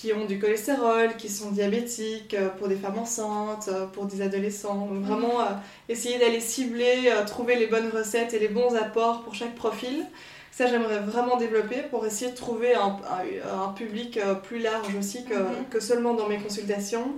qui 0.00 0.12
ont 0.12 0.26
du 0.26 0.38
cholestérol, 0.38 1.16
qui 1.16 1.28
sont 1.28 1.50
diabétiques, 1.50 2.34
euh, 2.34 2.50
pour 2.50 2.68
des 2.68 2.76
femmes 2.76 2.98
enceintes, 2.98 3.66
euh, 3.68 3.86
pour 3.86 4.04
des 4.06 4.22
adolescents. 4.22 4.86
Donc 4.86 5.02
vraiment 5.02 5.40
euh, 5.40 5.44
essayer 5.88 6.18
d'aller 6.20 6.38
cibler, 6.40 7.10
euh, 7.10 7.24
trouver 7.24 7.56
les 7.56 7.66
bonnes 7.66 7.90
recettes 7.92 8.32
et 8.32 8.38
les 8.38 8.46
bons 8.48 8.76
apports 8.76 9.22
pour 9.24 9.34
chaque 9.34 9.56
profil. 9.56 10.04
Ça, 10.52 10.66
j'aimerais 10.68 11.00
vraiment 11.00 11.36
développer 11.36 11.82
pour 11.90 12.06
essayer 12.06 12.30
de 12.30 12.36
trouver 12.36 12.74
un, 12.74 12.96
un- 13.16 13.64
un 13.64 13.72
public 13.72 14.18
euh, 14.18 14.34
plus 14.34 14.60
large 14.60 14.94
aussi 14.96 15.24
que, 15.24 15.34
Mhm. 15.34 15.64
que 15.70 15.80
seulement 15.80 16.14
dans 16.14 16.28
mes 16.28 16.38
consultations. 16.38 17.14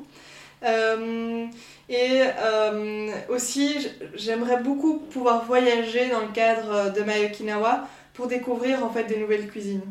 Et 1.89 2.21
aussi, 3.29 3.89
j'aimerais 4.15 4.63
beaucoup 4.63 4.99
pouvoir 4.99 5.45
voyager 5.45 6.09
dans 6.11 6.21
le 6.21 6.33
cadre 6.33 6.93
de 6.93 7.01
My 7.03 7.25
Okinawa 7.27 7.89
pour 8.15 8.27
découvrir 8.27 8.85
en 8.85 8.91
fait 8.91 9.05
des 9.05 9.17
nouvelles 9.19 9.49
cuisines. 9.49 9.83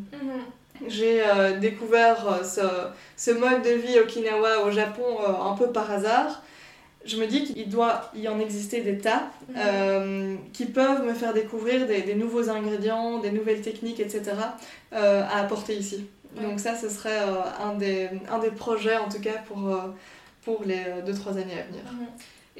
J'ai 0.87 1.21
euh, 1.25 1.57
découvert 1.59 2.27
euh, 2.27 2.43
ce, 2.43 2.61
ce 3.17 3.31
mode 3.31 3.63
de 3.63 3.71
vie 3.71 3.99
Okinawa 3.99 4.61
au 4.65 4.71
Japon 4.71 5.03
euh, 5.21 5.51
un 5.51 5.55
peu 5.55 5.71
par 5.71 5.91
hasard. 5.91 6.41
Je 7.05 7.17
me 7.17 7.27
dis 7.27 7.43
qu'il 7.45 7.69
doit 7.69 8.11
y 8.15 8.27
en 8.27 8.39
exister 8.39 8.81
des 8.81 8.97
tas 8.97 9.29
euh, 9.55 10.35
qui 10.51 10.65
peuvent 10.65 11.03
me 11.05 11.13
faire 11.13 11.33
découvrir 11.33 11.87
des, 11.87 12.01
des 12.01 12.15
nouveaux 12.15 12.49
ingrédients, 12.49 13.19
des 13.19 13.31
nouvelles 13.31 13.61
techniques, 13.61 14.01
etc. 14.01 14.33
à 14.91 15.39
apporter 15.39 15.75
ici. 15.75 16.07
Ouais. 16.35 16.43
Donc 16.43 16.59
ça, 16.59 16.75
ce 16.75 16.89
serait 16.89 17.19
un, 17.63 17.73
des, 17.75 18.09
un 18.29 18.39
des 18.39 18.51
projets 18.51 18.97
en 18.97 19.07
tout 19.07 19.21
cas 19.21 19.37
pour, 19.47 19.59
pour 20.43 20.63
les 20.65 20.83
2-3 21.07 21.31
années 21.31 21.59
à 21.59 21.63
venir. 21.67 21.83
Mhm. 21.89 22.07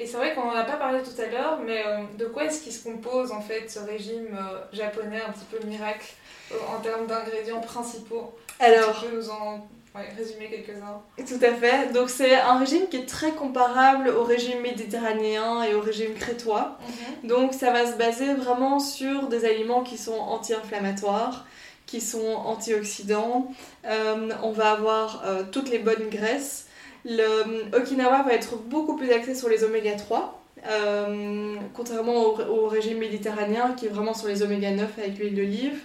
Et 0.00 0.06
c'est 0.06 0.16
vrai 0.16 0.34
qu'on 0.34 0.46
n'en 0.46 0.56
a 0.56 0.64
pas 0.64 0.76
parlé 0.76 1.00
tout 1.02 1.20
à 1.20 1.26
l'heure, 1.26 1.58
mais 1.64 1.84
euh, 1.86 1.98
de 2.18 2.24
quoi 2.24 2.44
est-ce 2.44 2.62
qu'il 2.62 2.72
se 2.72 2.82
compose 2.82 3.32
en 3.32 3.42
fait 3.42 3.70
ce 3.70 3.80
régime 3.80 4.28
euh, 4.32 4.58
japonais 4.72 5.20
un 5.20 5.30
petit 5.30 5.44
peu 5.50 5.64
miracle 5.66 6.14
euh, 6.52 6.56
en 6.74 6.80
termes 6.80 7.06
d'ingrédients 7.06 7.60
principaux? 7.60 8.34
Alors, 8.58 8.98
Tu 8.98 9.08
peux 9.08 9.16
nous 9.16 9.28
en 9.28 9.68
ouais, 9.94 10.08
résumer 10.16 10.48
quelques-uns 10.48 11.02
Tout 11.18 11.44
à 11.44 11.52
fait. 11.52 11.92
Donc 11.92 12.08
c'est 12.08 12.34
un 12.34 12.56
régime 12.56 12.88
qui 12.88 12.96
est 12.96 13.06
très 13.06 13.32
comparable 13.32 14.08
au 14.08 14.24
régime 14.24 14.62
méditerranéen 14.62 15.62
et 15.64 15.74
au 15.74 15.82
régime 15.82 16.14
crétois. 16.14 16.78
Donc 17.22 17.52
ça 17.52 17.70
va 17.70 17.84
se 17.84 17.98
baser 17.98 18.32
vraiment 18.32 18.78
sur 18.78 19.28
des 19.28 19.44
aliments 19.44 19.82
qui 19.82 19.98
sont 19.98 20.18
anti-inflammatoires, 20.18 21.44
qui 21.84 22.00
sont 22.00 22.36
antioxydants. 22.46 23.52
Euh, 23.84 24.30
on 24.42 24.52
va 24.52 24.72
avoir 24.72 25.24
euh, 25.26 25.42
toutes 25.50 25.68
les 25.68 25.78
bonnes 25.78 26.08
graisses. 26.08 26.68
Le 27.04 27.22
euh, 27.22 27.78
Okinawa 27.78 28.22
va 28.22 28.32
être 28.32 28.56
beaucoup 28.56 28.96
plus 28.96 29.10
axé 29.12 29.34
sur 29.34 29.48
les 29.48 29.64
oméga 29.64 29.92
3. 29.92 30.36
euh, 30.68 31.54
contrairement 31.74 32.16
au, 32.26 32.40
au 32.40 32.68
régime 32.68 32.98
méditerranéen 32.98 33.72
qui 33.76 33.86
est 33.86 33.88
vraiment 33.88 34.12
sur 34.12 34.28
les 34.28 34.42
oméga 34.42 34.70
9 34.70 34.90
avec 34.98 35.18
l'huile 35.18 35.34
d'olive. 35.34 35.78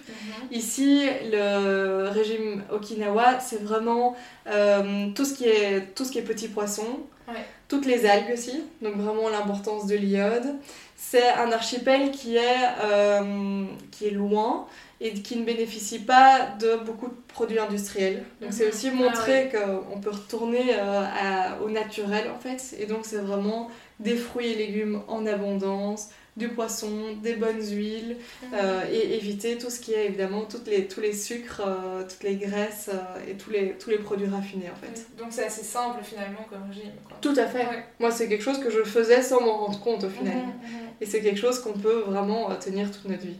Ici, 0.50 1.06
le 1.32 2.08
régime 2.10 2.62
Okinawa, 2.70 3.40
c'est 3.40 3.62
vraiment 3.62 4.14
euh, 4.48 5.06
tout, 5.14 5.24
ce 5.24 5.34
qui 5.34 5.44
est, 5.48 5.94
tout 5.94 6.04
ce 6.04 6.12
qui 6.12 6.18
est 6.18 6.22
petits 6.22 6.48
poissons, 6.48 7.00
Ouais. 7.28 7.40
toutes 7.66 7.86
les 7.86 8.06
algues 8.06 8.32
aussi, 8.34 8.62
donc 8.82 8.94
vraiment 8.98 9.28
l'importance 9.28 9.88
de 9.88 9.96
l'iode. 9.96 10.54
C'est 10.96 11.28
un 11.32 11.50
archipel 11.50 12.12
qui 12.12 12.36
est, 12.36 12.68
euh, 12.84 13.64
qui 13.90 14.06
est 14.06 14.10
loin 14.12 14.66
et 15.00 15.12
qui 15.12 15.36
ne 15.36 15.44
bénéficie 15.44 15.98
pas 15.98 16.48
de 16.58 16.76
beaucoup 16.84 17.08
de 17.08 17.14
produits 17.28 17.58
industriels. 17.58 18.24
Donc 18.40 18.52
c'est 18.52 18.64
Mhm. 18.64 18.70
aussi 18.70 18.88
Ah 18.92 18.94
montrer 18.96 19.50
qu'on 19.52 20.00
peut 20.00 20.10
retourner 20.10 20.74
euh, 20.74 21.02
à- 21.04 21.60
au 21.62 21.68
naturel 21.70 22.30
en 22.34 22.38
fait. 22.38 22.74
Et 22.80 22.86
donc 22.86 23.00
c'est 23.04 23.18
vraiment 23.18 23.70
des 24.00 24.16
fruits 24.16 24.52
et 24.52 24.54
légumes 24.54 25.02
en 25.08 25.26
abondance, 25.26 26.08
du 26.36 26.48
poisson, 26.48 27.14
des 27.22 27.32
bonnes 27.34 27.62
huiles, 27.62 28.16
euh, 28.52 28.82
et 28.92 29.16
éviter 29.16 29.56
tout 29.56 29.70
ce 29.70 29.80
qui 29.80 29.94
est 29.94 30.04
évidemment 30.04 30.42
toutes 30.44 30.66
les, 30.66 30.86
tous 30.86 31.00
les 31.00 31.14
sucres, 31.14 31.62
euh, 31.66 32.02
toutes 32.06 32.22
les 32.24 32.36
graisses 32.36 32.90
et 33.26 33.34
tous 33.34 33.48
les, 33.50 33.72
tous 33.78 33.88
les 33.88 33.96
produits 33.98 34.26
raffinés 34.28 34.70
en 34.70 34.76
fait. 34.76 35.06
Donc 35.16 35.28
c'est 35.30 35.46
assez 35.46 35.62
simple 35.64 36.00
finalement 36.04 36.44
comme 36.50 36.68
régime. 36.68 36.92
Quoi. 37.08 37.16
Tout 37.22 37.34
à 37.38 37.46
fait. 37.46 37.60
Ouais. 37.66 37.84
Moi 38.00 38.10
c'est 38.10 38.28
quelque 38.28 38.42
chose 38.44 38.58
que 38.60 38.68
je 38.70 38.82
faisais 38.82 39.22
sans 39.22 39.40
m'en 39.40 39.56
rendre 39.64 39.80
compte 39.80 40.04
au 40.04 40.10
final. 40.10 40.34
Mhm, 40.36 40.42
mhm. 40.42 40.88
Et 41.00 41.06
c'est 41.06 41.20
quelque 41.22 41.38
chose 41.40 41.58
qu'on 41.60 41.72
peut 41.72 42.00
vraiment 42.06 42.54
tenir 42.56 42.90
toute 42.90 43.06
notre 43.06 43.22
vie. 43.26 43.36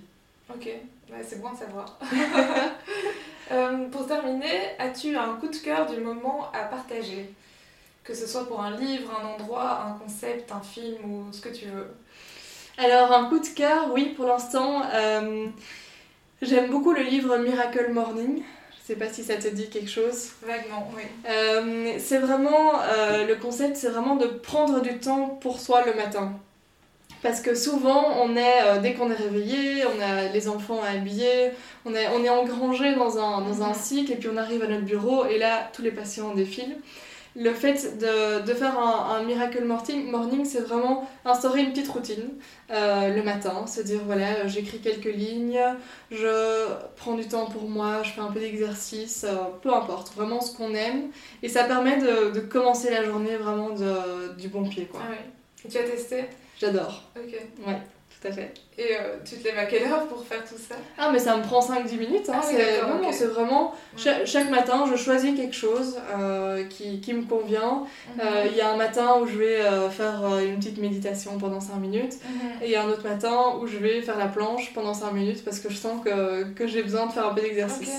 Ok, 0.48 0.68
c'est 1.28 1.40
bon 1.40 1.48
à 1.48 1.56
savoir. 1.56 1.98
Euh, 3.52 3.88
pour 3.90 4.08
terminer, 4.08 4.72
as-tu 4.80 5.16
un 5.16 5.34
coup 5.36 5.46
de 5.46 5.54
cœur 5.54 5.86
du 5.88 6.00
moment 6.00 6.50
à 6.52 6.64
partager? 6.64 7.32
Que 8.02 8.12
ce 8.12 8.26
soit 8.26 8.48
pour 8.48 8.60
un 8.60 8.76
livre, 8.76 9.12
un 9.22 9.24
endroit, 9.24 9.84
un 9.86 9.92
concept, 9.92 10.50
un 10.50 10.60
film 10.60 10.96
ou 11.04 11.32
ce 11.32 11.40
que 11.42 11.50
tu 11.50 11.66
veux. 11.66 11.86
Alors 12.76 13.12
un 13.12 13.28
coup 13.28 13.38
de 13.38 13.46
cœur, 13.46 13.92
oui 13.92 14.14
pour 14.16 14.26
l'instant, 14.26 14.82
euh, 14.92 15.46
j'aime 16.42 16.72
beaucoup 16.72 16.92
le 16.92 17.02
livre 17.02 17.36
Miracle 17.36 17.92
Morning. 17.92 18.42
Je 18.80 18.84
sais 18.84 18.96
pas 18.96 19.12
si 19.12 19.22
ça 19.22 19.36
te 19.36 19.46
dit 19.46 19.70
quelque 19.70 19.90
chose. 19.90 20.30
Vaguement, 20.42 20.90
oui. 20.96 21.04
Euh, 21.28 21.94
c'est 22.00 22.18
vraiment, 22.18 22.72
le 22.72 23.34
concept, 23.36 23.76
c'est 23.76 23.90
vraiment 23.90 24.16
de 24.16 24.26
prendre 24.26 24.80
du 24.80 24.98
temps 24.98 25.28
pour 25.40 25.60
soi 25.60 25.84
le 25.86 25.94
matin. 25.94 26.32
Parce 27.22 27.40
que 27.40 27.54
souvent, 27.54 28.22
on 28.22 28.36
est, 28.36 28.62
euh, 28.62 28.80
dès 28.80 28.94
qu'on 28.94 29.10
est 29.10 29.14
réveillé, 29.14 29.84
on 29.86 30.00
a 30.02 30.28
les 30.32 30.48
enfants 30.48 30.80
à 30.82 30.90
habiller, 30.90 31.50
on 31.84 31.94
est, 31.94 32.08
on 32.08 32.22
est 32.22 32.28
engrangé 32.28 32.94
dans 32.94 33.18
un, 33.18 33.40
dans 33.40 33.62
un 33.62 33.74
cycle, 33.74 34.12
et 34.12 34.16
puis 34.16 34.28
on 34.32 34.36
arrive 34.36 34.62
à 34.62 34.66
notre 34.66 34.84
bureau, 34.84 35.26
et 35.26 35.38
là, 35.38 35.70
tous 35.72 35.82
les 35.82 35.90
patients 35.90 36.34
défilent. 36.34 36.76
le 37.34 37.52
fait 37.52 37.98
de, 37.98 38.46
de 38.46 38.54
faire 38.54 38.78
un, 38.78 39.22
miracle 39.22 39.64
morning, 39.64 40.44
c'est 40.44 40.60
vraiment 40.60 41.08
instaurer 41.24 41.62
une 41.62 41.70
petite 41.70 41.88
routine 41.88 42.30
euh, 42.70 43.14
le 43.14 43.22
matin, 43.22 43.66
se 43.66 43.80
dire 43.80 44.00
voilà, 44.06 44.46
j'écris 44.46 44.78
quelques 44.78 45.04
lignes, 45.14 45.60
je 46.10 46.66
prends 46.96 47.14
du 47.14 47.26
temps 47.26 47.46
pour 47.46 47.68
moi, 47.68 48.02
je 48.02 48.10
fais 48.10 48.20
un 48.20 48.30
peu 48.30 48.40
d'exercice, 48.40 49.24
euh, 49.28 49.36
peu 49.62 49.72
importe, 49.72 50.14
vraiment 50.14 50.40
ce 50.40 50.56
qu'on 50.56 50.74
aime. 50.74 51.08
Et 51.42 51.48
ça 51.48 51.64
permet 51.64 51.98
de, 51.98 52.30
de, 52.30 52.40
commencer 52.40 52.90
la 52.90 53.04
journée 53.04 53.36
vraiment 53.36 53.70
de, 53.70 54.34
du 54.38 54.48
bon 54.48 54.68
pied. 54.68 54.86
Quoi. 54.86 55.00
Ah 55.02 55.10
oui. 55.10 55.70
Tu 55.70 55.78
as 55.78 55.82
testé? 55.82 56.26
J'adore. 56.60 57.02
Ok. 57.16 57.34
Ouais. 57.66 57.78
Tout 58.20 58.28
à 58.28 58.32
fait. 58.32 58.54
Et 58.78 58.96
euh, 58.98 59.16
tu 59.26 59.36
te 59.36 59.44
lèves 59.44 59.58
à 59.58 59.66
quelle 59.66 59.82
heure 59.92 60.06
pour 60.06 60.24
faire 60.24 60.42
tout 60.42 60.56
ça? 60.56 60.74
Ah, 60.96 61.10
mais 61.12 61.18
ça 61.18 61.36
me 61.36 61.42
prend 61.42 61.60
5-10 61.60 61.98
minutes. 61.98 62.28
Hein. 62.30 62.36
Ah 62.36 62.42
c'est 62.42 62.56
d'accord, 62.56 62.88
vraiment, 62.90 63.08
ok. 63.08 63.14
c'est 63.14 63.26
vraiment 63.26 63.74
cha- 63.96 64.24
chaque, 64.24 64.48
matin, 64.48 64.84
je 64.90 64.96
choisis 64.96 65.36
quelque 65.36 65.54
chose 65.54 65.98
euh, 66.18 66.64
qui, 66.64 67.00
qui 67.02 67.12
me 67.12 67.24
convient. 67.24 67.84
Mhm. 68.14 68.20
Euh, 68.22 68.46
Il 68.50 68.56
y 68.56 68.62
a 68.62 68.70
un 68.72 68.76
matin 68.76 69.16
où 69.20 69.26
je 69.26 69.36
vais 69.36 69.60
euh, 69.60 69.90
faire 69.90 70.24
euh, 70.24 70.40
une 70.46 70.56
petite 70.56 70.78
méditation 70.78 71.36
pendant 71.36 71.60
5 71.60 71.76
minutes. 71.76 72.14
Mhm. 72.24 72.62
Et 72.62 72.66
il 72.66 72.70
y 72.70 72.74
a 72.76 72.84
un 72.84 72.88
autre 72.88 73.06
matin 73.06 73.36
où 73.60 73.66
je 73.66 73.76
vais 73.76 74.00
faire 74.00 74.16
la 74.18 74.28
planche 74.28 74.72
pendant 74.72 74.94
5 74.94 75.12
minutes 75.12 75.44
parce 75.44 75.60
que 75.60 75.68
je 75.68 75.76
sens 75.76 76.02
que, 76.02 76.44
que 76.54 76.66
j'ai 76.66 76.82
besoin 76.82 77.06
de 77.06 77.12
faire 77.12 77.26
un 77.26 77.34
peu 77.34 77.42
d'exercice. 77.42 77.98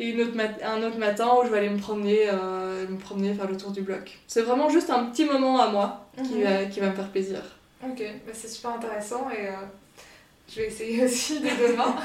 Et 0.00 0.08
une 0.10 0.20
autre 0.22 0.34
mat- 0.34 0.62
un 0.64 0.82
autre 0.82 0.96
matin 0.98 1.28
où 1.38 1.44
je 1.44 1.50
vais 1.50 1.58
aller 1.58 1.68
me 1.68 1.78
promener, 1.78 2.20
euh, 2.32 2.86
me 2.88 2.96
promener, 2.96 3.34
faire 3.34 3.48
le 3.50 3.56
tour 3.58 3.70
du 3.72 3.82
bloc. 3.82 4.18
C'est 4.28 4.42
vraiment 4.42 4.70
juste 4.70 4.88
un 4.88 5.04
petit 5.06 5.26
moment 5.26 5.60
à 5.60 5.68
moi 5.68 6.06
qui, 6.24 6.36
Mhm. 6.36 6.42
va, 6.44 6.64
qui 6.64 6.80
va 6.80 6.86
me 6.86 6.94
faire 6.94 7.08
plaisir. 7.10 7.40
Ok, 7.84 8.02
bah, 8.26 8.32
c'est 8.34 8.48
super 8.48 8.72
intéressant 8.72 9.28
et 9.30 9.48
euh, 9.48 9.52
je 10.48 10.60
vais 10.60 10.66
essayer 10.66 11.04
aussi 11.06 11.40
dès 11.40 11.50
demain. 11.68 11.94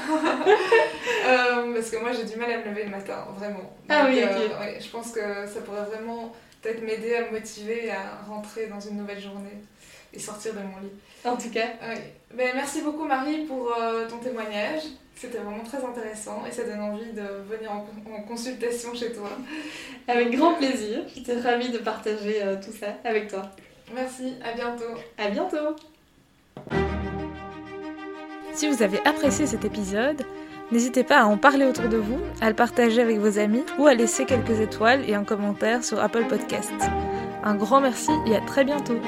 Euh, 1.26 1.72
parce 1.74 1.90
que 1.90 1.96
moi 1.96 2.12
j'ai 2.12 2.24
du 2.24 2.36
mal 2.36 2.50
à 2.52 2.58
me 2.58 2.64
lever 2.64 2.84
le 2.84 2.90
matin, 2.90 3.26
vraiment. 3.38 3.72
Ah 3.88 4.06
oui, 4.08 4.22
ok. 4.22 4.30
euh, 4.30 4.60
ouais, 4.60 4.78
je 4.80 4.88
pense 4.90 5.10
que 5.12 5.20
ça 5.46 5.60
pourrait 5.64 5.84
vraiment 5.84 6.32
peut-être 6.60 6.82
m'aider 6.82 7.14
à 7.14 7.22
me 7.26 7.30
motiver 7.38 7.90
à 7.90 8.18
rentrer 8.28 8.66
dans 8.66 8.78
une 8.80 8.98
nouvelle 8.98 9.20
journée 9.20 9.56
et 10.12 10.18
sortir 10.18 10.52
de 10.52 10.58
mon 10.58 10.78
lit. 10.82 10.92
En 11.24 11.36
tout 11.36 11.48
cas, 11.50 11.68
Oui. 11.88 11.96
Ben, 12.34 12.50
merci 12.54 12.82
beaucoup 12.82 13.04
Marie 13.06 13.44
pour 13.46 13.74
euh, 13.78 14.06
ton 14.08 14.18
témoignage. 14.18 14.82
C'était 15.16 15.38
vraiment 15.38 15.62
très 15.64 15.82
intéressant 15.82 16.44
et 16.46 16.52
ça 16.52 16.64
donne 16.64 16.80
envie 16.80 17.12
de 17.12 17.22
venir 17.48 17.72
en, 17.72 17.86
en 18.14 18.22
consultation 18.22 18.94
chez 18.94 19.12
toi. 19.12 19.30
avec 20.08 20.30
grand 20.36 20.54
plaisir. 20.54 21.00
J'étais 21.14 21.40
ravie 21.40 21.70
de 21.70 21.78
partager 21.78 22.42
euh, 22.42 22.56
tout 22.62 22.72
ça 22.78 22.88
avec 23.04 23.28
toi. 23.28 23.42
Merci, 23.92 24.34
à 24.44 24.52
bientôt. 24.54 24.94
À 25.18 25.28
bientôt 25.28 25.76
Si 28.52 28.68
vous 28.68 28.82
avez 28.82 28.98
apprécié 29.04 29.46
cet 29.46 29.64
épisode, 29.64 30.22
n'hésitez 30.72 31.04
pas 31.04 31.20
à 31.20 31.24
en 31.26 31.36
parler 31.36 31.64
autour 31.66 31.88
de 31.88 31.96
vous, 31.96 32.18
à 32.40 32.48
le 32.48 32.54
partager 32.54 33.02
avec 33.02 33.18
vos 33.18 33.38
amis 33.38 33.64
ou 33.78 33.86
à 33.86 33.94
laisser 33.94 34.24
quelques 34.24 34.60
étoiles 34.60 35.08
et 35.08 35.14
un 35.14 35.24
commentaire 35.24 35.84
sur 35.84 36.00
Apple 36.00 36.24
Podcast. 36.24 36.72
Un 37.42 37.56
grand 37.56 37.80
merci 37.80 38.12
et 38.26 38.36
à 38.36 38.40
très 38.40 38.64
bientôt 38.64 38.98